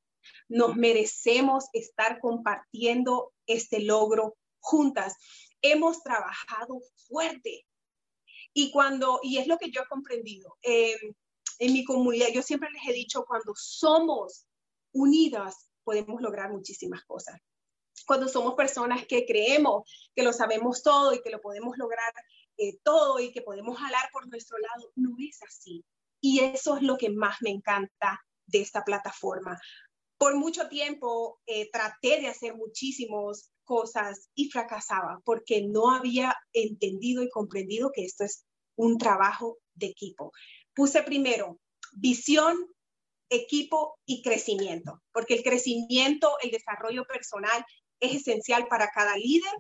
[0.49, 5.17] Nos merecemos estar compartiendo este logro juntas.
[5.61, 7.67] Hemos trabajado fuerte.
[8.55, 11.15] Y cuando, y es lo que yo he comprendido, em,
[11.59, 14.47] en mi comunidad, yo siempre les he dicho, cuando somos
[14.93, 17.41] unidas, podemos lograr muchísimas cosas.
[18.07, 22.13] Cuando somos personas que creemos que lo sabemos todo y que lo podemos lograr
[22.57, 25.85] eh, todo y que podemos jalar por nuestro lado, no es así.
[26.21, 29.59] Y eso es lo que más me encanta de esta plataforma.
[30.17, 37.23] Por mucho tiempo eh, traté de hacer muchísimas cosas y fracasaba porque no había entendido
[37.23, 38.45] y comprendido que esto es
[38.77, 40.33] un trabajo de equipo.
[40.79, 41.59] Puse primero
[41.91, 42.57] visión,
[43.29, 47.67] equipo y crecimiento, porque el crecimiento, el desarrollo personal
[47.99, 49.53] es esencial para cada líder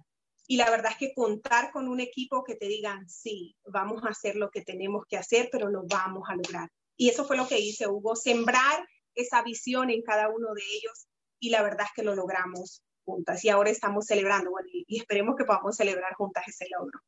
[0.46, 4.10] y la verdad es que contar con un equipo que te digan, sí, vamos a
[4.10, 6.68] hacer lo que tenemos que hacer, pero lo vamos a lograr.
[6.96, 11.08] Y eso fue lo que hice, Hugo, sembrar esa visión en cada uno de ellos
[11.40, 15.44] y la verdad es que lo logramos juntas y ahora estamos celebrando y, esperemos que
[15.44, 17.00] podamos celebrar juntas ese logro.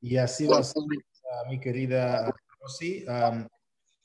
[0.00, 0.84] Y así va a ser,
[1.48, 2.32] mi querida
[2.64, 3.04] Rosy.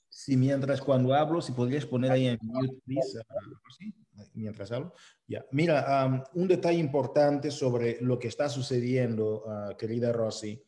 [0.10, 3.20] si mientras cuando hablo, si podrías poner ahí en mute, please,
[3.64, 3.94] Rosy,
[4.34, 4.94] mientras hablo.
[5.28, 10.62] Ya, mira, un detalle importante sobre lo que está sucediendo, uh, querida Rosy.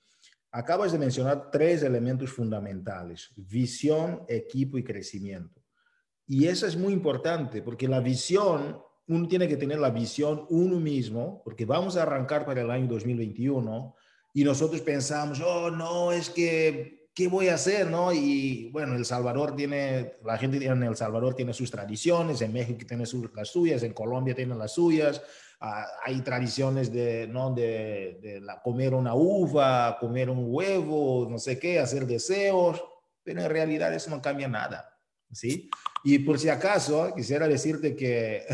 [0.51, 5.61] Acabas de mencionar tres elementos fundamentales, visión, equipo y crecimiento.
[6.27, 10.79] Y eso es muy importante porque la visión, uno tiene que tener la visión uno
[10.79, 13.95] mismo, porque vamos a arrancar para el año 2021
[14.33, 17.89] y nosotros pensamos, oh, no, es que, ¿qué voy a hacer?
[17.89, 18.13] ¿no?
[18.13, 22.85] Y bueno, El Salvador tiene, la gente en El Salvador tiene sus tradiciones, en México
[22.87, 25.21] tiene sus, las suyas, en Colombia tiene las suyas,
[25.59, 27.53] ah, hay tradiciones de, ¿no?
[27.53, 32.81] de, comer una uva, comer un huevo, no sé qué, hacer deseos,
[33.23, 34.87] pero en realidad eso no cambia nada.
[35.31, 35.69] ¿sí?
[36.03, 38.45] Y por si acaso, quisiera decirte que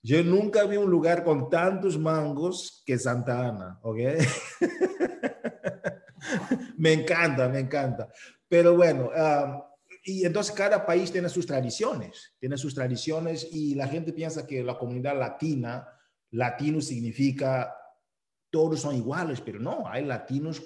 [0.03, 3.99] yo nunca vi un lugar con tantos mangos que Santa Ana, ¿ok?
[6.77, 8.09] me encanta, me encanta.
[8.47, 9.09] Pero bueno,
[10.03, 14.63] y entonces cada país tiene sus tradiciones, tiene sus tradiciones y la gente piensa que
[14.63, 15.87] la comunidad latina,
[16.31, 17.75] latino significa
[18.51, 20.61] todos son iguales, pero no, hay latinos,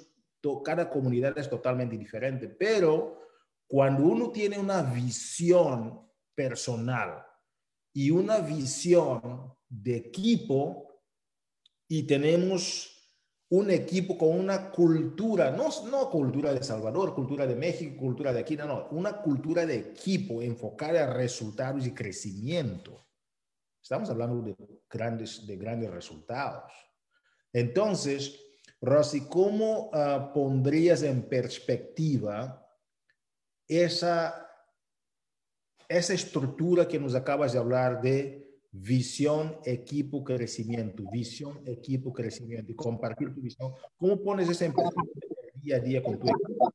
[0.64, 3.20] cada comunidad es totalmente diferente, pero
[3.68, 7.26] cuando uno tiene una visión personal
[7.94, 11.02] y una visión de equipo
[11.88, 12.99] y tenemos
[13.50, 18.42] un equipo con una cultura, no, no cultura de Salvador, cultura de México, cultura de
[18.42, 23.08] aquí, no, no, una cultura de equipo enfocada a resultados y crecimiento.
[23.82, 24.56] Estamos hablando de
[24.88, 26.72] grandes, de grandes resultados.
[27.52, 28.40] Entonces,
[28.82, 32.68] Rosy, ¿cómo uh, pondrías en perspectiva
[33.68, 34.48] esa,
[35.88, 42.76] esa estructura que nos acabas de hablar de visión, equipo, crecimiento, visión, equipo, crecimiento y
[42.76, 43.74] compartir tu visión.
[43.98, 44.74] ¿Cómo pones esa en
[45.56, 46.74] día a día con tu equipo?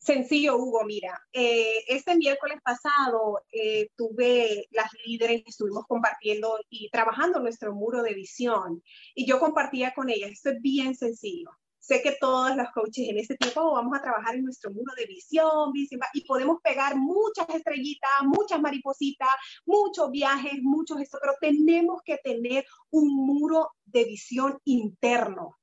[0.00, 6.88] Sencillo, Hugo, mira, eh, este miércoles pasado eh, tuve las líderes que estuvimos compartiendo y
[6.90, 8.84] trabajando nuestro muro de visión
[9.16, 11.50] y yo compartía con ellas, esto es bien sencillo.
[11.86, 15.06] Sé que todas las coaches en este tiempo vamos a trabajar en nuestro muro de
[15.06, 15.72] visión,
[16.14, 19.28] y podemos pegar muchas estrellitas, muchas maripositas,
[19.64, 25.56] muchos viajes, muchos esto, pero tenemos que tener un muro de visión interno.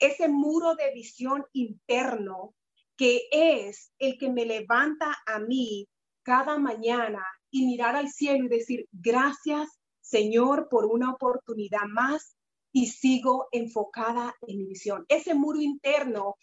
[0.00, 2.52] Ese muro de visión interno
[2.96, 5.86] que es el que me levanta a mí
[6.24, 9.68] cada mañana y mirar al cielo y decir, gracias
[10.00, 12.33] Señor por una oportunidad más
[12.74, 15.06] y sigo enfocada en mi visión.
[15.08, 16.34] Ese muro interno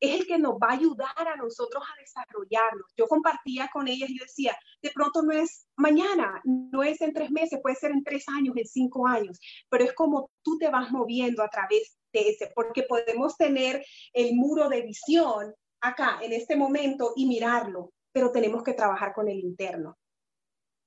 [0.00, 2.92] es el que nos va a ayudar a nosotros a desarrollarnos.
[2.96, 7.30] Yo compartía con ellas yo decía, de pronto no es mañana, no es en tres
[7.30, 9.38] meses, puede ser en tres años, en cinco años,
[9.70, 14.34] pero es como tú te vas moviendo a través de ese, porque podemos tener el
[14.34, 19.38] muro de visión acá en este momento y mirarlo, pero tenemos que trabajar con el
[19.38, 19.96] interno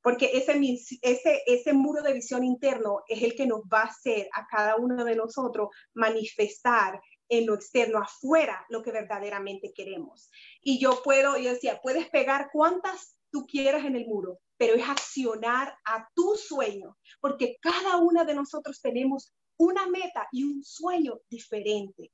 [0.01, 0.59] porque ese,
[1.01, 4.75] ese, ese muro de visión interno es el que nos va a hacer a cada
[4.77, 10.29] uno de nosotros manifestar en lo externo, afuera, lo que verdaderamente queremos.
[10.61, 14.87] Y yo puedo, yo decía, puedes pegar cuantas tú quieras en el muro, pero es
[14.87, 21.19] accionar a tu sueño, porque cada una de nosotros tenemos una meta y un sueño
[21.29, 22.11] diferente.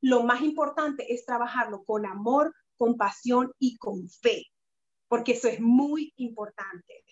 [0.00, 4.44] Lo más importante es trabajarlo con amor, con pasión y con fe,
[5.08, 7.04] porque eso es muy importante.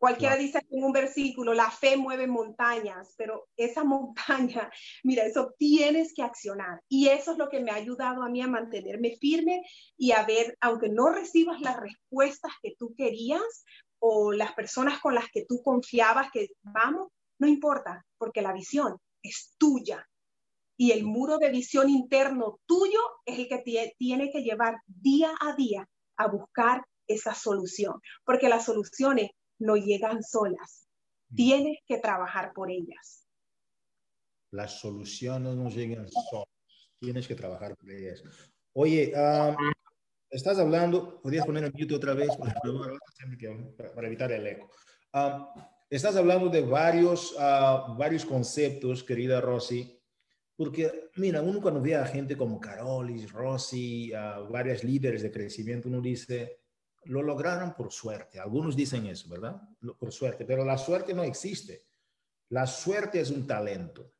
[0.00, 4.70] Cualquiera dice en un versículo, la fe mueve montañas, pero esa montaña,
[5.04, 6.80] mira, eso tienes que accionar.
[6.88, 9.62] Y eso es lo que me ha ayudado a mí a mantenerme firme
[9.98, 13.64] y a ver, aunque no recibas las respuestas que tú querías,
[14.00, 18.96] o las personas con las que tú confiabas que vamos, no importa, porque la visión
[19.22, 20.08] es tuya.
[20.78, 25.54] Y el muro de visión interno tuyo es el que tiene que llevar día a
[25.54, 25.86] día
[26.16, 29.30] a buscar esa solución, porque las soluciones
[29.60, 30.88] no llegan solas.
[31.30, 31.36] Mm.
[31.36, 33.26] Tienes que trabajar por ellas.
[34.50, 36.48] Las soluciones no llegan solas.
[36.98, 38.22] Tienes que trabajar por ellas.
[38.72, 39.12] Oye,
[40.30, 42.30] estás hablando, podrías poner el mute otra vez,
[43.94, 44.70] para evitar el eco.
[45.88, 49.98] estás hablando de varios, uh, varios conceptos, querida Rosy,
[50.56, 55.88] porque, mira, uno cuando ve a gente como Carolis, Rosy, uh, varias líderes de crecimiento,
[55.88, 56.59] uno dice,
[57.04, 58.38] lo lograron por suerte.
[58.38, 59.60] Algunos dicen eso, ¿verdad?
[59.98, 61.86] Por suerte, pero la suerte no existe.
[62.50, 64.12] La suerte es un talento.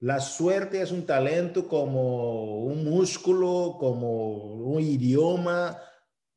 [0.00, 5.80] La suerte es un talento como un músculo, como un idioma.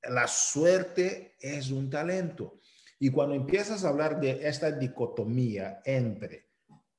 [0.03, 2.59] La suerte es un talento.
[2.99, 6.49] Y cuando empiezas a hablar de esta dicotomía entre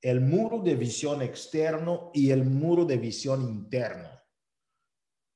[0.01, 4.20] el muro de visión externo y el muro de visión interno,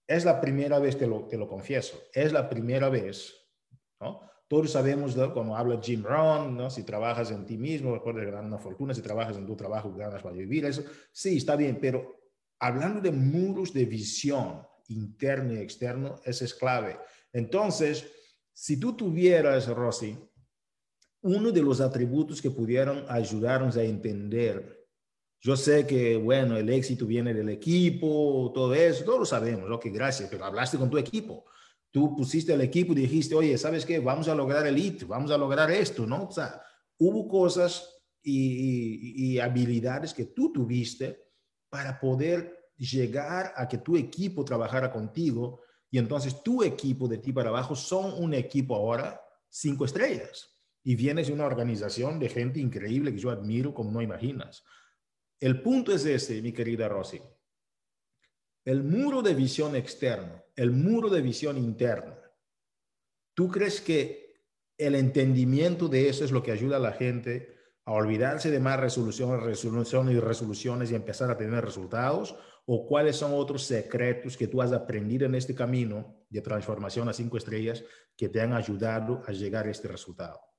[0.07, 3.35] es la primera vez, te lo, te lo confieso, es la primera vez,
[4.01, 4.21] ¿no?
[4.47, 5.33] Todos sabemos, ¿no?
[5.33, 6.69] como habla Jim Rohn, ¿no?
[6.69, 10.23] si trabajas en ti mismo, puedes ganar una fortuna, si trabajas en tu trabajo, ganas
[10.23, 12.15] para vivir, eso sí, está bien, pero
[12.59, 16.99] hablando de muros de visión interno y externo, eso es clave.
[17.33, 18.07] Entonces,
[18.53, 20.17] si tú tuvieras, Rosy,
[21.23, 24.84] uno de los atributos que pudieran ayudarnos a entender
[25.45, 29.89] yo sé que, bueno, el éxito viene del equipo, todo eso, todos lo sabemos, ok,
[29.93, 31.45] gracias, pero hablaste con tu equipo.
[31.91, 33.99] Tú pusiste el equipo y dijiste, oye, ¿sabes qué?
[33.99, 36.29] Vamos a lograr el hit, vamos a lograr esto, ¿no?
[36.29, 36.63] O sea,
[36.97, 37.87] hubo cosas
[38.23, 41.29] y, y habilidades que tú tuviste
[41.69, 47.35] para poder llegar a que tu equipo trabajara contigo y entonces tu equipo de ti
[47.35, 49.21] para abajo son un equipo ahora
[49.51, 54.01] cinco estrellas y vienes de una organización de gente increíble que yo admiro como no
[54.01, 54.65] imaginas.
[55.45, 57.21] El punto es este, mi querida Rosy.
[58.65, 62.17] El muro de visión externo, el muro de visión interno.
[63.35, 64.41] ¿Tú crees que
[64.79, 68.81] el entendimiento de eso es lo que ayuda a la gente a olvidarse de más
[68.81, 72.35] resoluciones, resoluciones y resoluciones y empezar a tener resultados?
[72.65, 77.13] ¿O cuáles son otros secretos que tú has aprendido en este camino de transformación a
[77.13, 77.85] cinco estrellas
[78.17, 80.54] que te han ayudado a llegar a este resultado?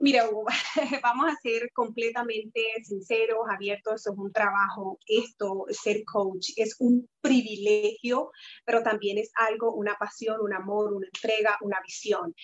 [0.00, 0.28] Mira,
[1.02, 7.08] vamos a ser completamente sinceros, abiertos, eso es un trabajo, esto, ser coach, es un
[7.20, 8.30] privilegio,
[8.64, 12.34] pero también es algo, una pasión, un amor, una entrega, una visión.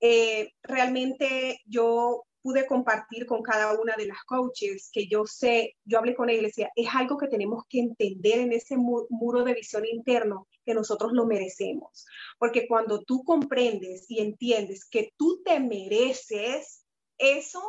[0.00, 5.98] Eh, realmente yo pude compartir con cada una de las coaches que yo sé, yo
[5.98, 9.54] hablé con ella y decía, es algo que tenemos que entender en ese muro de
[9.54, 12.06] visión interno que nosotros lo merecemos.
[12.38, 16.79] Porque cuando tú comprendes y entiendes que tú te mereces
[17.20, 17.62] eso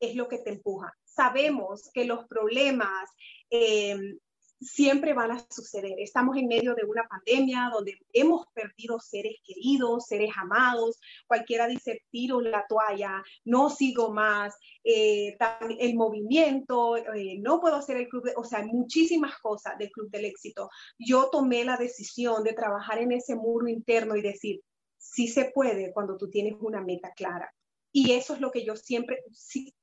[0.00, 0.92] es lo que te empuja.
[1.04, 3.08] Sabemos que los problemas
[3.50, 4.18] eh,
[4.60, 5.94] siempre van a suceder.
[5.98, 10.98] Estamos en medio de una pandemia donde hemos perdido seres queridos, seres amados.
[11.26, 15.36] Cualquiera dice, tiro la toalla, no sigo más, eh,
[15.78, 20.24] el movimiento, eh, no puedo hacer el club, o sea, muchísimas cosas del Club del
[20.24, 20.70] Éxito.
[20.98, 24.60] Yo tomé la decisión de trabajar en ese muro interno y decir,
[24.96, 27.52] sí se puede cuando tú tienes una meta clara.
[28.00, 29.24] Y eso es lo que yo siempre,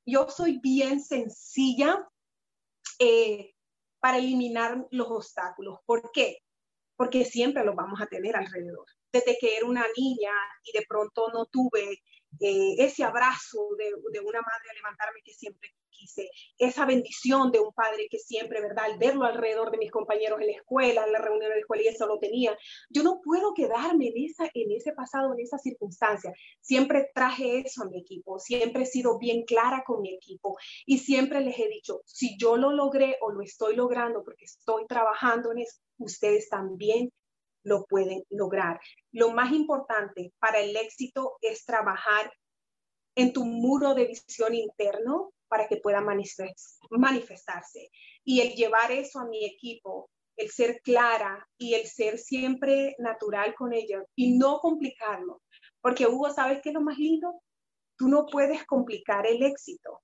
[0.06, 2.08] yo soy bien sencilla
[2.98, 3.54] eh,
[4.00, 5.80] para eliminar los obstáculos.
[5.84, 6.38] ¿Por qué?
[6.96, 8.86] Porque siempre los vamos a tener alrededor.
[9.12, 10.32] Desde que era una niña
[10.64, 12.02] y de pronto no tuve
[12.40, 17.72] eh, ese abrazo de, una madre a levantarme que siempre quise, esa bendición de un
[17.72, 18.84] padre que siempre, ¿verdad?
[18.84, 21.82] Al verlo alrededor de mis compañeros en la escuela, en la reunión de la escuela
[21.84, 22.56] y eso lo tenía,
[22.90, 24.14] yo no puedo quedarme en,
[24.54, 26.32] en ese pasado, en esa circunstancia.
[26.60, 30.98] Siempre traje eso a mi equipo, siempre he sido bien clara con mi equipo y
[30.98, 35.52] siempre les he dicho, si yo lo logré o lo estoy logrando porque estoy trabajando
[35.52, 37.12] en eso, ustedes también
[37.62, 38.80] lo pueden lograr.
[39.10, 42.32] Lo más importante para el éxito es trabajar
[43.16, 47.90] en tu muro de visión interno para que pueda manifestarse.
[48.24, 53.54] Y el llevar eso a mi equipo, el ser clara y el ser siempre natural
[53.54, 55.42] con ellos y no complicarlo.
[55.80, 57.42] Porque Hugo, ¿sabes qué es lo más lindo?
[57.96, 60.02] Tú no puedes complicar el éxito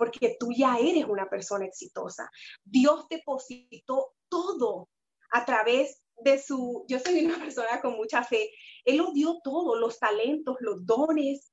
[0.00, 2.30] porque tú ya eres una persona exitosa.
[2.64, 4.88] Dios depositó todo
[5.30, 8.50] a través de su, yo soy una persona con mucha fe,
[8.86, 11.49] Él lo dio todo, los talentos, los dones,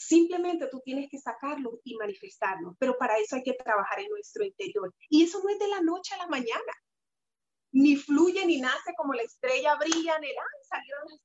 [0.00, 4.44] Simplemente tú tienes que sacarlo y manifestarlo, pero para eso hay que trabajar en nuestro
[4.44, 4.94] interior.
[5.08, 6.72] Y eso no es de la noche a la mañana.
[7.72, 11.20] Ni fluye ni nace como la estrella brilla en el salieron las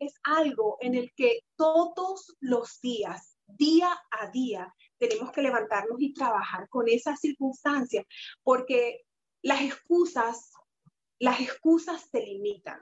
[0.00, 6.12] es algo en el que todos los días, día a día, tenemos que levantarnos y
[6.12, 8.04] trabajar con esas circunstancias,
[8.42, 9.02] porque
[9.40, 10.52] las excusas,
[11.18, 12.80] las excusas se limitan.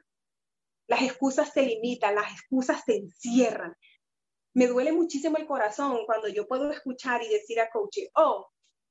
[0.88, 3.76] Las excusas se limitan, las excusas se encierran.
[4.54, 8.48] Me duele muchísimo el corazón cuando yo puedo escuchar y decir a coach, oh,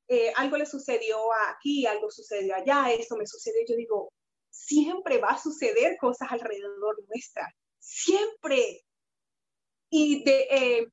[0.08, 1.18] eh, algo le sucedió
[1.50, 3.62] aquí, algo sucedió allá, eso me sucedió.
[3.68, 4.14] Yo digo,
[4.50, 8.84] siempre va a suceder cosas alrededor nuestra, siempre.
[9.90, 10.88] Y de, eh,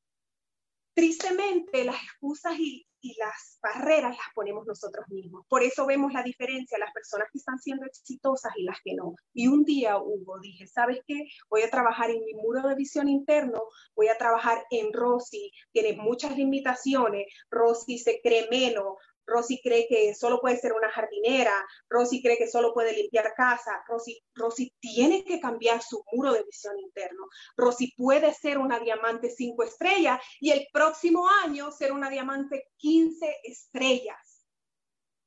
[0.94, 5.44] tristemente las excusas y, y las barreras las ponemos nosotros mismos.
[5.46, 9.14] Por eso vemos la diferencia, las personas que están siendo exitosas y las que no.
[9.34, 11.26] Y un día, Hugo, dije, ¿sabes qué?
[11.50, 13.62] Voy a trabajar en mi muro de visión interno,
[13.94, 18.96] voy a trabajar en Rosy, tiene muchas limitaciones, Rosy se cree menos,
[19.26, 21.52] Rosy cree que solo puede ser una jardinera,
[21.88, 26.44] Rosy cree que solo puede limpiar casa, Rosy, Rosy tiene que cambiar su muro de
[26.44, 32.10] visión interno, Rosy puede ser una diamante 5 estrellas y el próximo año ser una
[32.10, 34.46] diamante 15 estrellas.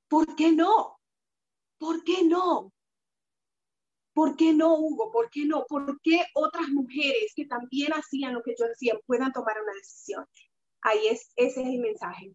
[0.08, 1.00] ¿Por qué no?
[1.78, 2.72] ¿Por qué no?
[4.14, 5.12] ¿Por qué no, Hugo?
[5.12, 5.66] ¿Por qué no?
[5.68, 10.26] ¿Por qué otras mujeres que también hacían lo que yo hacía puedan tomar una decisión?
[10.82, 12.34] Ahí es, ese es el mensaje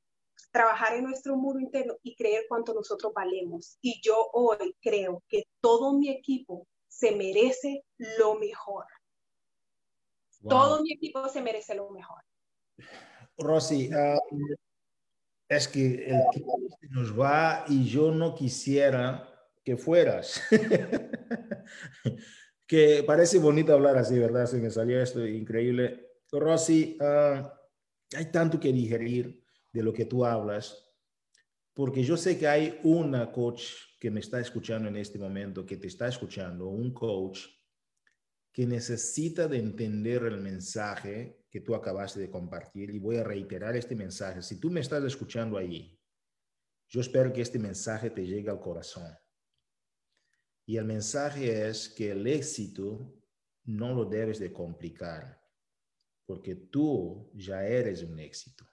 [0.52, 3.78] trabajar en nuestro muro interno y creer cuánto nosotros valemos.
[3.80, 7.84] Y yo hoy creo que todo mi equipo se merece
[8.18, 8.84] lo mejor.
[10.48, 12.22] Todo mi equipo se merece lo mejor.
[13.38, 14.46] Rosy, um,
[15.48, 16.58] es que el tiempo
[16.90, 19.28] nos va y yo no quisiera
[19.64, 20.42] que fueras.
[22.66, 24.46] que parece bonito hablar así, ¿verdad?
[24.46, 26.08] Se me salió esto increíble.
[26.30, 27.46] Rosy, uh,
[28.16, 29.41] hay tanto que digerir
[29.72, 30.92] de lo que tú hablas,
[31.74, 33.62] porque yo sé que hay una coach
[33.98, 37.46] que me está escuchando en este momento, que te está escuchando, un coach
[38.52, 43.74] que necesita de entender el mensaje que tú acabaste de compartir y voy a reiterar
[43.76, 44.42] este mensaje.
[44.42, 45.98] Si tú me estás escuchando ahí,
[46.88, 49.10] yo espero que este mensaje te llegue al corazón.
[50.66, 53.14] Y el mensaje es que el éxito
[53.64, 55.40] no lo debes de complicar,
[56.26, 58.71] porque tú ya eres un éxito.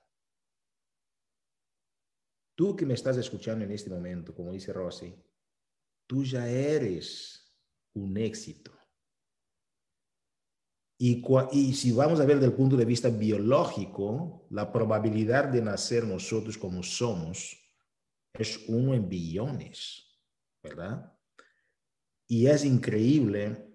[2.60, 5.16] Tú que me estás escuchando en este momento, como dice Rosy,
[6.05, 7.55] tú ya eres
[7.93, 8.78] un éxito.
[10.97, 15.62] Y, y, si vamos a ver desde el punto de vista biológico, la probabilidad de
[15.62, 17.57] nacer nosotros como somos
[18.34, 20.20] es uno en billones,
[20.62, 21.18] ¿verdad?
[22.28, 23.74] Y es increíble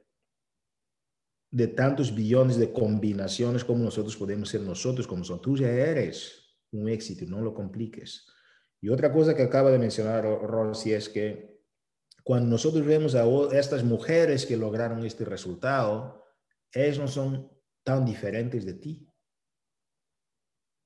[1.50, 5.40] de tantos billones de combinaciones como nosotros podemos ser nosotros como somos.
[5.40, 8.26] Tú ya eres un éxito, no lo compliques.
[8.84, 11.58] Y otra cosa que acaba de mencionar Rosy es que
[12.22, 13.24] cuando nosotros vemos a
[13.56, 16.22] estas mujeres que lograron este resultado,
[16.70, 17.50] ellas no son
[17.82, 19.10] tan diferentes de ti.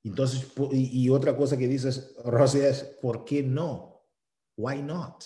[0.04, 4.06] Entonces, y, otra cosa que dices, Rosy, es, ¿por qué no?
[4.56, 5.24] Why not?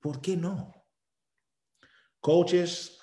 [0.00, 0.72] ¿Por qué no?
[2.20, 3.00] Coaches,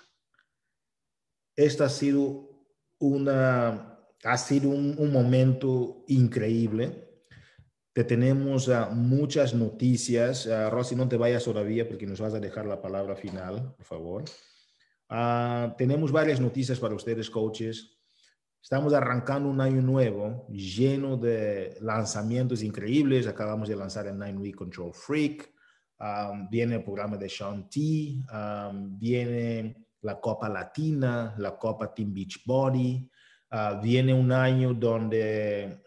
[1.55, 2.65] esta ha sido
[2.97, 7.10] una, ha sido un momento increíble
[7.93, 10.45] te tenemos uh, muchas noticias.
[10.45, 13.85] Uh, Rosy, no te vayas todavía porque nos vas a dejar la palabra final, por
[13.85, 14.23] favor.
[15.09, 17.97] Uh, tenemos varias noticias para ustedes, coaches.
[18.61, 23.27] Estamos arrancando un año nuevo lleno de lanzamientos increíbles.
[23.27, 25.51] Acabamos de lanzar el Nine Week Control Freak.
[25.99, 27.79] Um, viene el programa de Sean T.
[28.31, 33.09] Um, viene la Copa Latina, la Copa Team Beach Body.
[33.51, 35.81] Uh, viene un año donde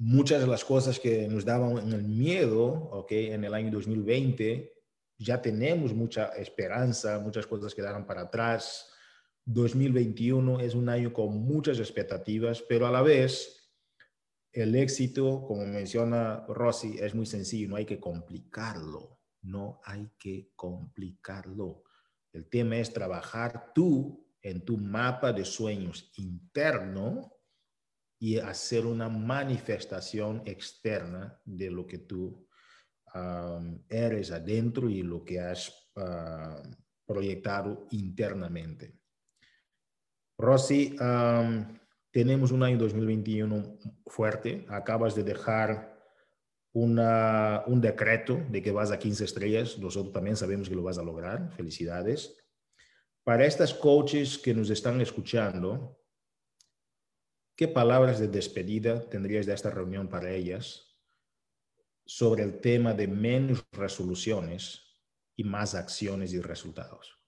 [0.00, 3.12] muchas de las cosas que nos daban el miedo, ¿ok?
[3.12, 4.72] En el año 2020,
[5.18, 8.90] ya tenemos mucha esperanza, muchas cosas quedaron para atrás.
[9.44, 13.70] 2021 es un año con muchas expectativas, pero a la vez
[14.52, 20.50] el éxito, como menciona Rossi, es muy sencillo, no hay que complicarlo, no hay que
[20.56, 21.84] complicarlo.
[22.32, 27.39] El tema es trabajar tú en tu mapa de sueños interno
[28.22, 32.46] y hacer una manifestación externa de lo que tú
[33.88, 35.90] eres adentro y lo que has
[37.06, 38.94] proyectado internamente.
[40.38, 40.94] Rosy,
[42.10, 44.66] tenemos un año 2021 fuerte.
[44.68, 45.98] Acabas de dejar
[46.72, 49.78] un decreto de que vas a 15 estrellas.
[49.78, 51.50] Nosotros también sabemos que lo vas a lograr.
[51.56, 52.36] Felicidades.
[53.24, 55.99] Para estas coaches que nos están escuchando,
[57.60, 60.96] ¿Qué palabras de despedida tendrías de esta reunión para ellas
[62.06, 64.80] sobre el tema de menos resoluciones
[65.36, 67.18] y más acciones y resultados?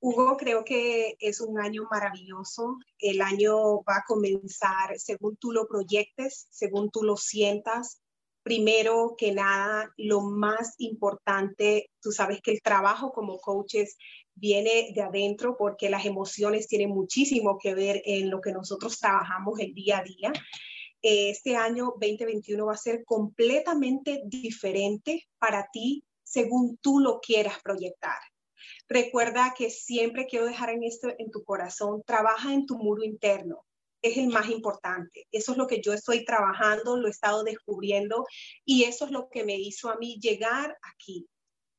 [0.00, 2.78] Hugo, creo que es un año maravilloso.
[2.98, 8.00] El año va a comenzar según tú lo proyectes, según tú lo sientas.
[8.42, 13.98] Primero que nada, lo más importante, tú sabes que el trabajo como coaches
[14.40, 19.60] viene de adentro porque las emociones tienen muchísimo que ver en lo que nosotros trabajamos
[19.60, 20.32] el día a día.
[21.02, 28.18] Este año 2021 va a ser completamente diferente para ti según tú lo quieras proyectar.
[28.88, 33.64] Recuerda que siempre quiero dejar en esto en tu corazón, trabaja en tu muro interno.
[34.02, 35.26] Es el más importante.
[35.30, 38.24] Eso es lo que yo estoy trabajando, lo he estado descubriendo
[38.64, 41.28] y eso es lo que me hizo a mí llegar aquí,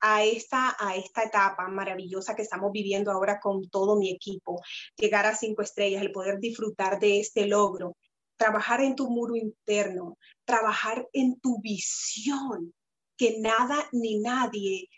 [0.01, 4.61] a esta, a esta etapa maravillosa que estamos viviendo ahora con todo mi equipo,
[4.97, 7.95] llegar a cinco estrellas, el poder disfrutar de este logro,
[8.35, 12.73] trabajar en tu muro interno, trabajar en tu visión,
[13.15, 14.89] que nada ni nadie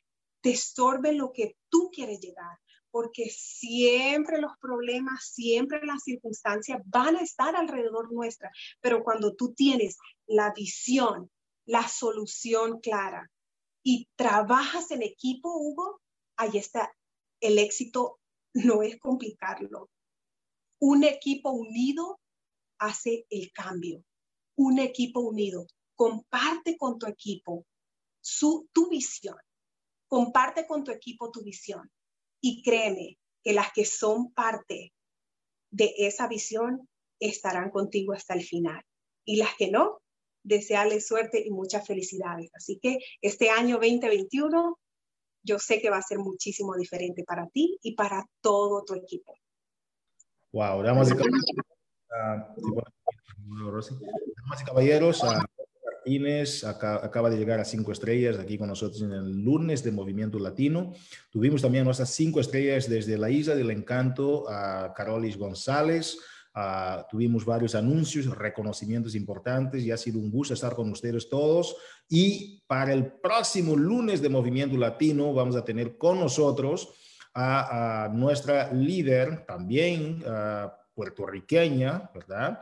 [0.42, 2.58] te estorbe lo que tú quieres llegar,
[2.90, 8.50] porque siempre los problemas, siempre las circunstancias van a estar alrededor nuestra,
[8.80, 9.98] pero cuando tú tienes
[10.28, 11.30] la visión,
[11.66, 13.30] la solución clara
[13.84, 16.02] y trabajas en equipo, Hugo,
[16.38, 16.94] ahí está,
[17.42, 18.20] el éxito
[18.54, 19.90] no es complicarlo.
[20.80, 22.20] Un equipo unido
[22.80, 24.04] hace el cambio.
[24.56, 25.68] Un equipo unido.
[25.96, 27.66] Comparte con tu equipo
[28.22, 29.38] su, tu visión
[30.14, 31.92] Comparte con tu equipo tu visión
[32.40, 34.94] y créeme que las que son parte
[35.72, 36.88] de esa visión
[37.20, 38.86] estarán contigo hasta el final.
[39.26, 40.03] Y las que no,
[40.44, 42.52] desearles suerte y muchas felicidades.
[42.54, 44.80] Así que este año 2021
[45.44, 49.36] yo sé que va a ser muchísimo diferente para ti y para todo tu equipo.
[50.52, 51.16] Wow, damas y
[54.66, 55.24] caballeros,
[56.04, 60.38] Martínez acaba de llegar a cinco estrellas aquí con nosotros en el lunes de Movimiento
[60.38, 60.94] Latino.
[61.32, 66.20] Tuvimos también nuestras cinco estrellas desde la Isla del Encanto a Carolis González.
[67.10, 71.76] Tuvimos varios anuncios, reconocimientos importantes y ha sido un gusto estar con ustedes todos.
[72.10, 76.94] Y para el próximo lunes de Movimiento Latino vamos a tener con nosotros
[77.34, 80.24] a, nuestra líder también
[80.94, 82.60] puertorriqueña, ¿verdad?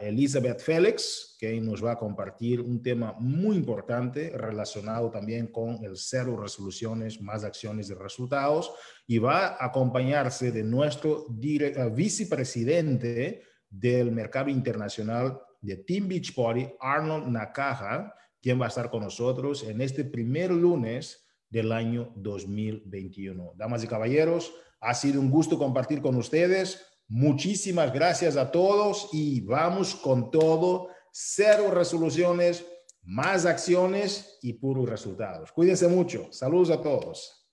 [0.00, 5.96] Elizabeth Félix, que nos va a compartir un tema muy importante relacionado también con el
[5.96, 8.72] cero resoluciones más acciones de resultados
[9.06, 16.66] y va a acompañarse de nuestro eh, vicepresidente del mercado internacional de Team Beach Party,
[16.80, 23.54] Arnold Nakaja, quien va a estar con nosotros en este primer lunes del año 2021.
[23.56, 26.84] Damas y caballeros, ha sido un gusto compartir con ustedes.
[27.08, 30.88] Muchísimas gracias a todos y vamos con todo.
[31.12, 32.66] Cero resoluciones,
[33.02, 35.52] más acciones y puros resultados.
[35.52, 36.32] Cuídense mucho.
[36.32, 37.48] Saludos a todos.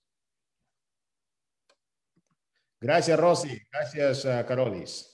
[2.80, 3.58] Gracias, Rosy.
[3.72, 5.13] Gracias, Carolis.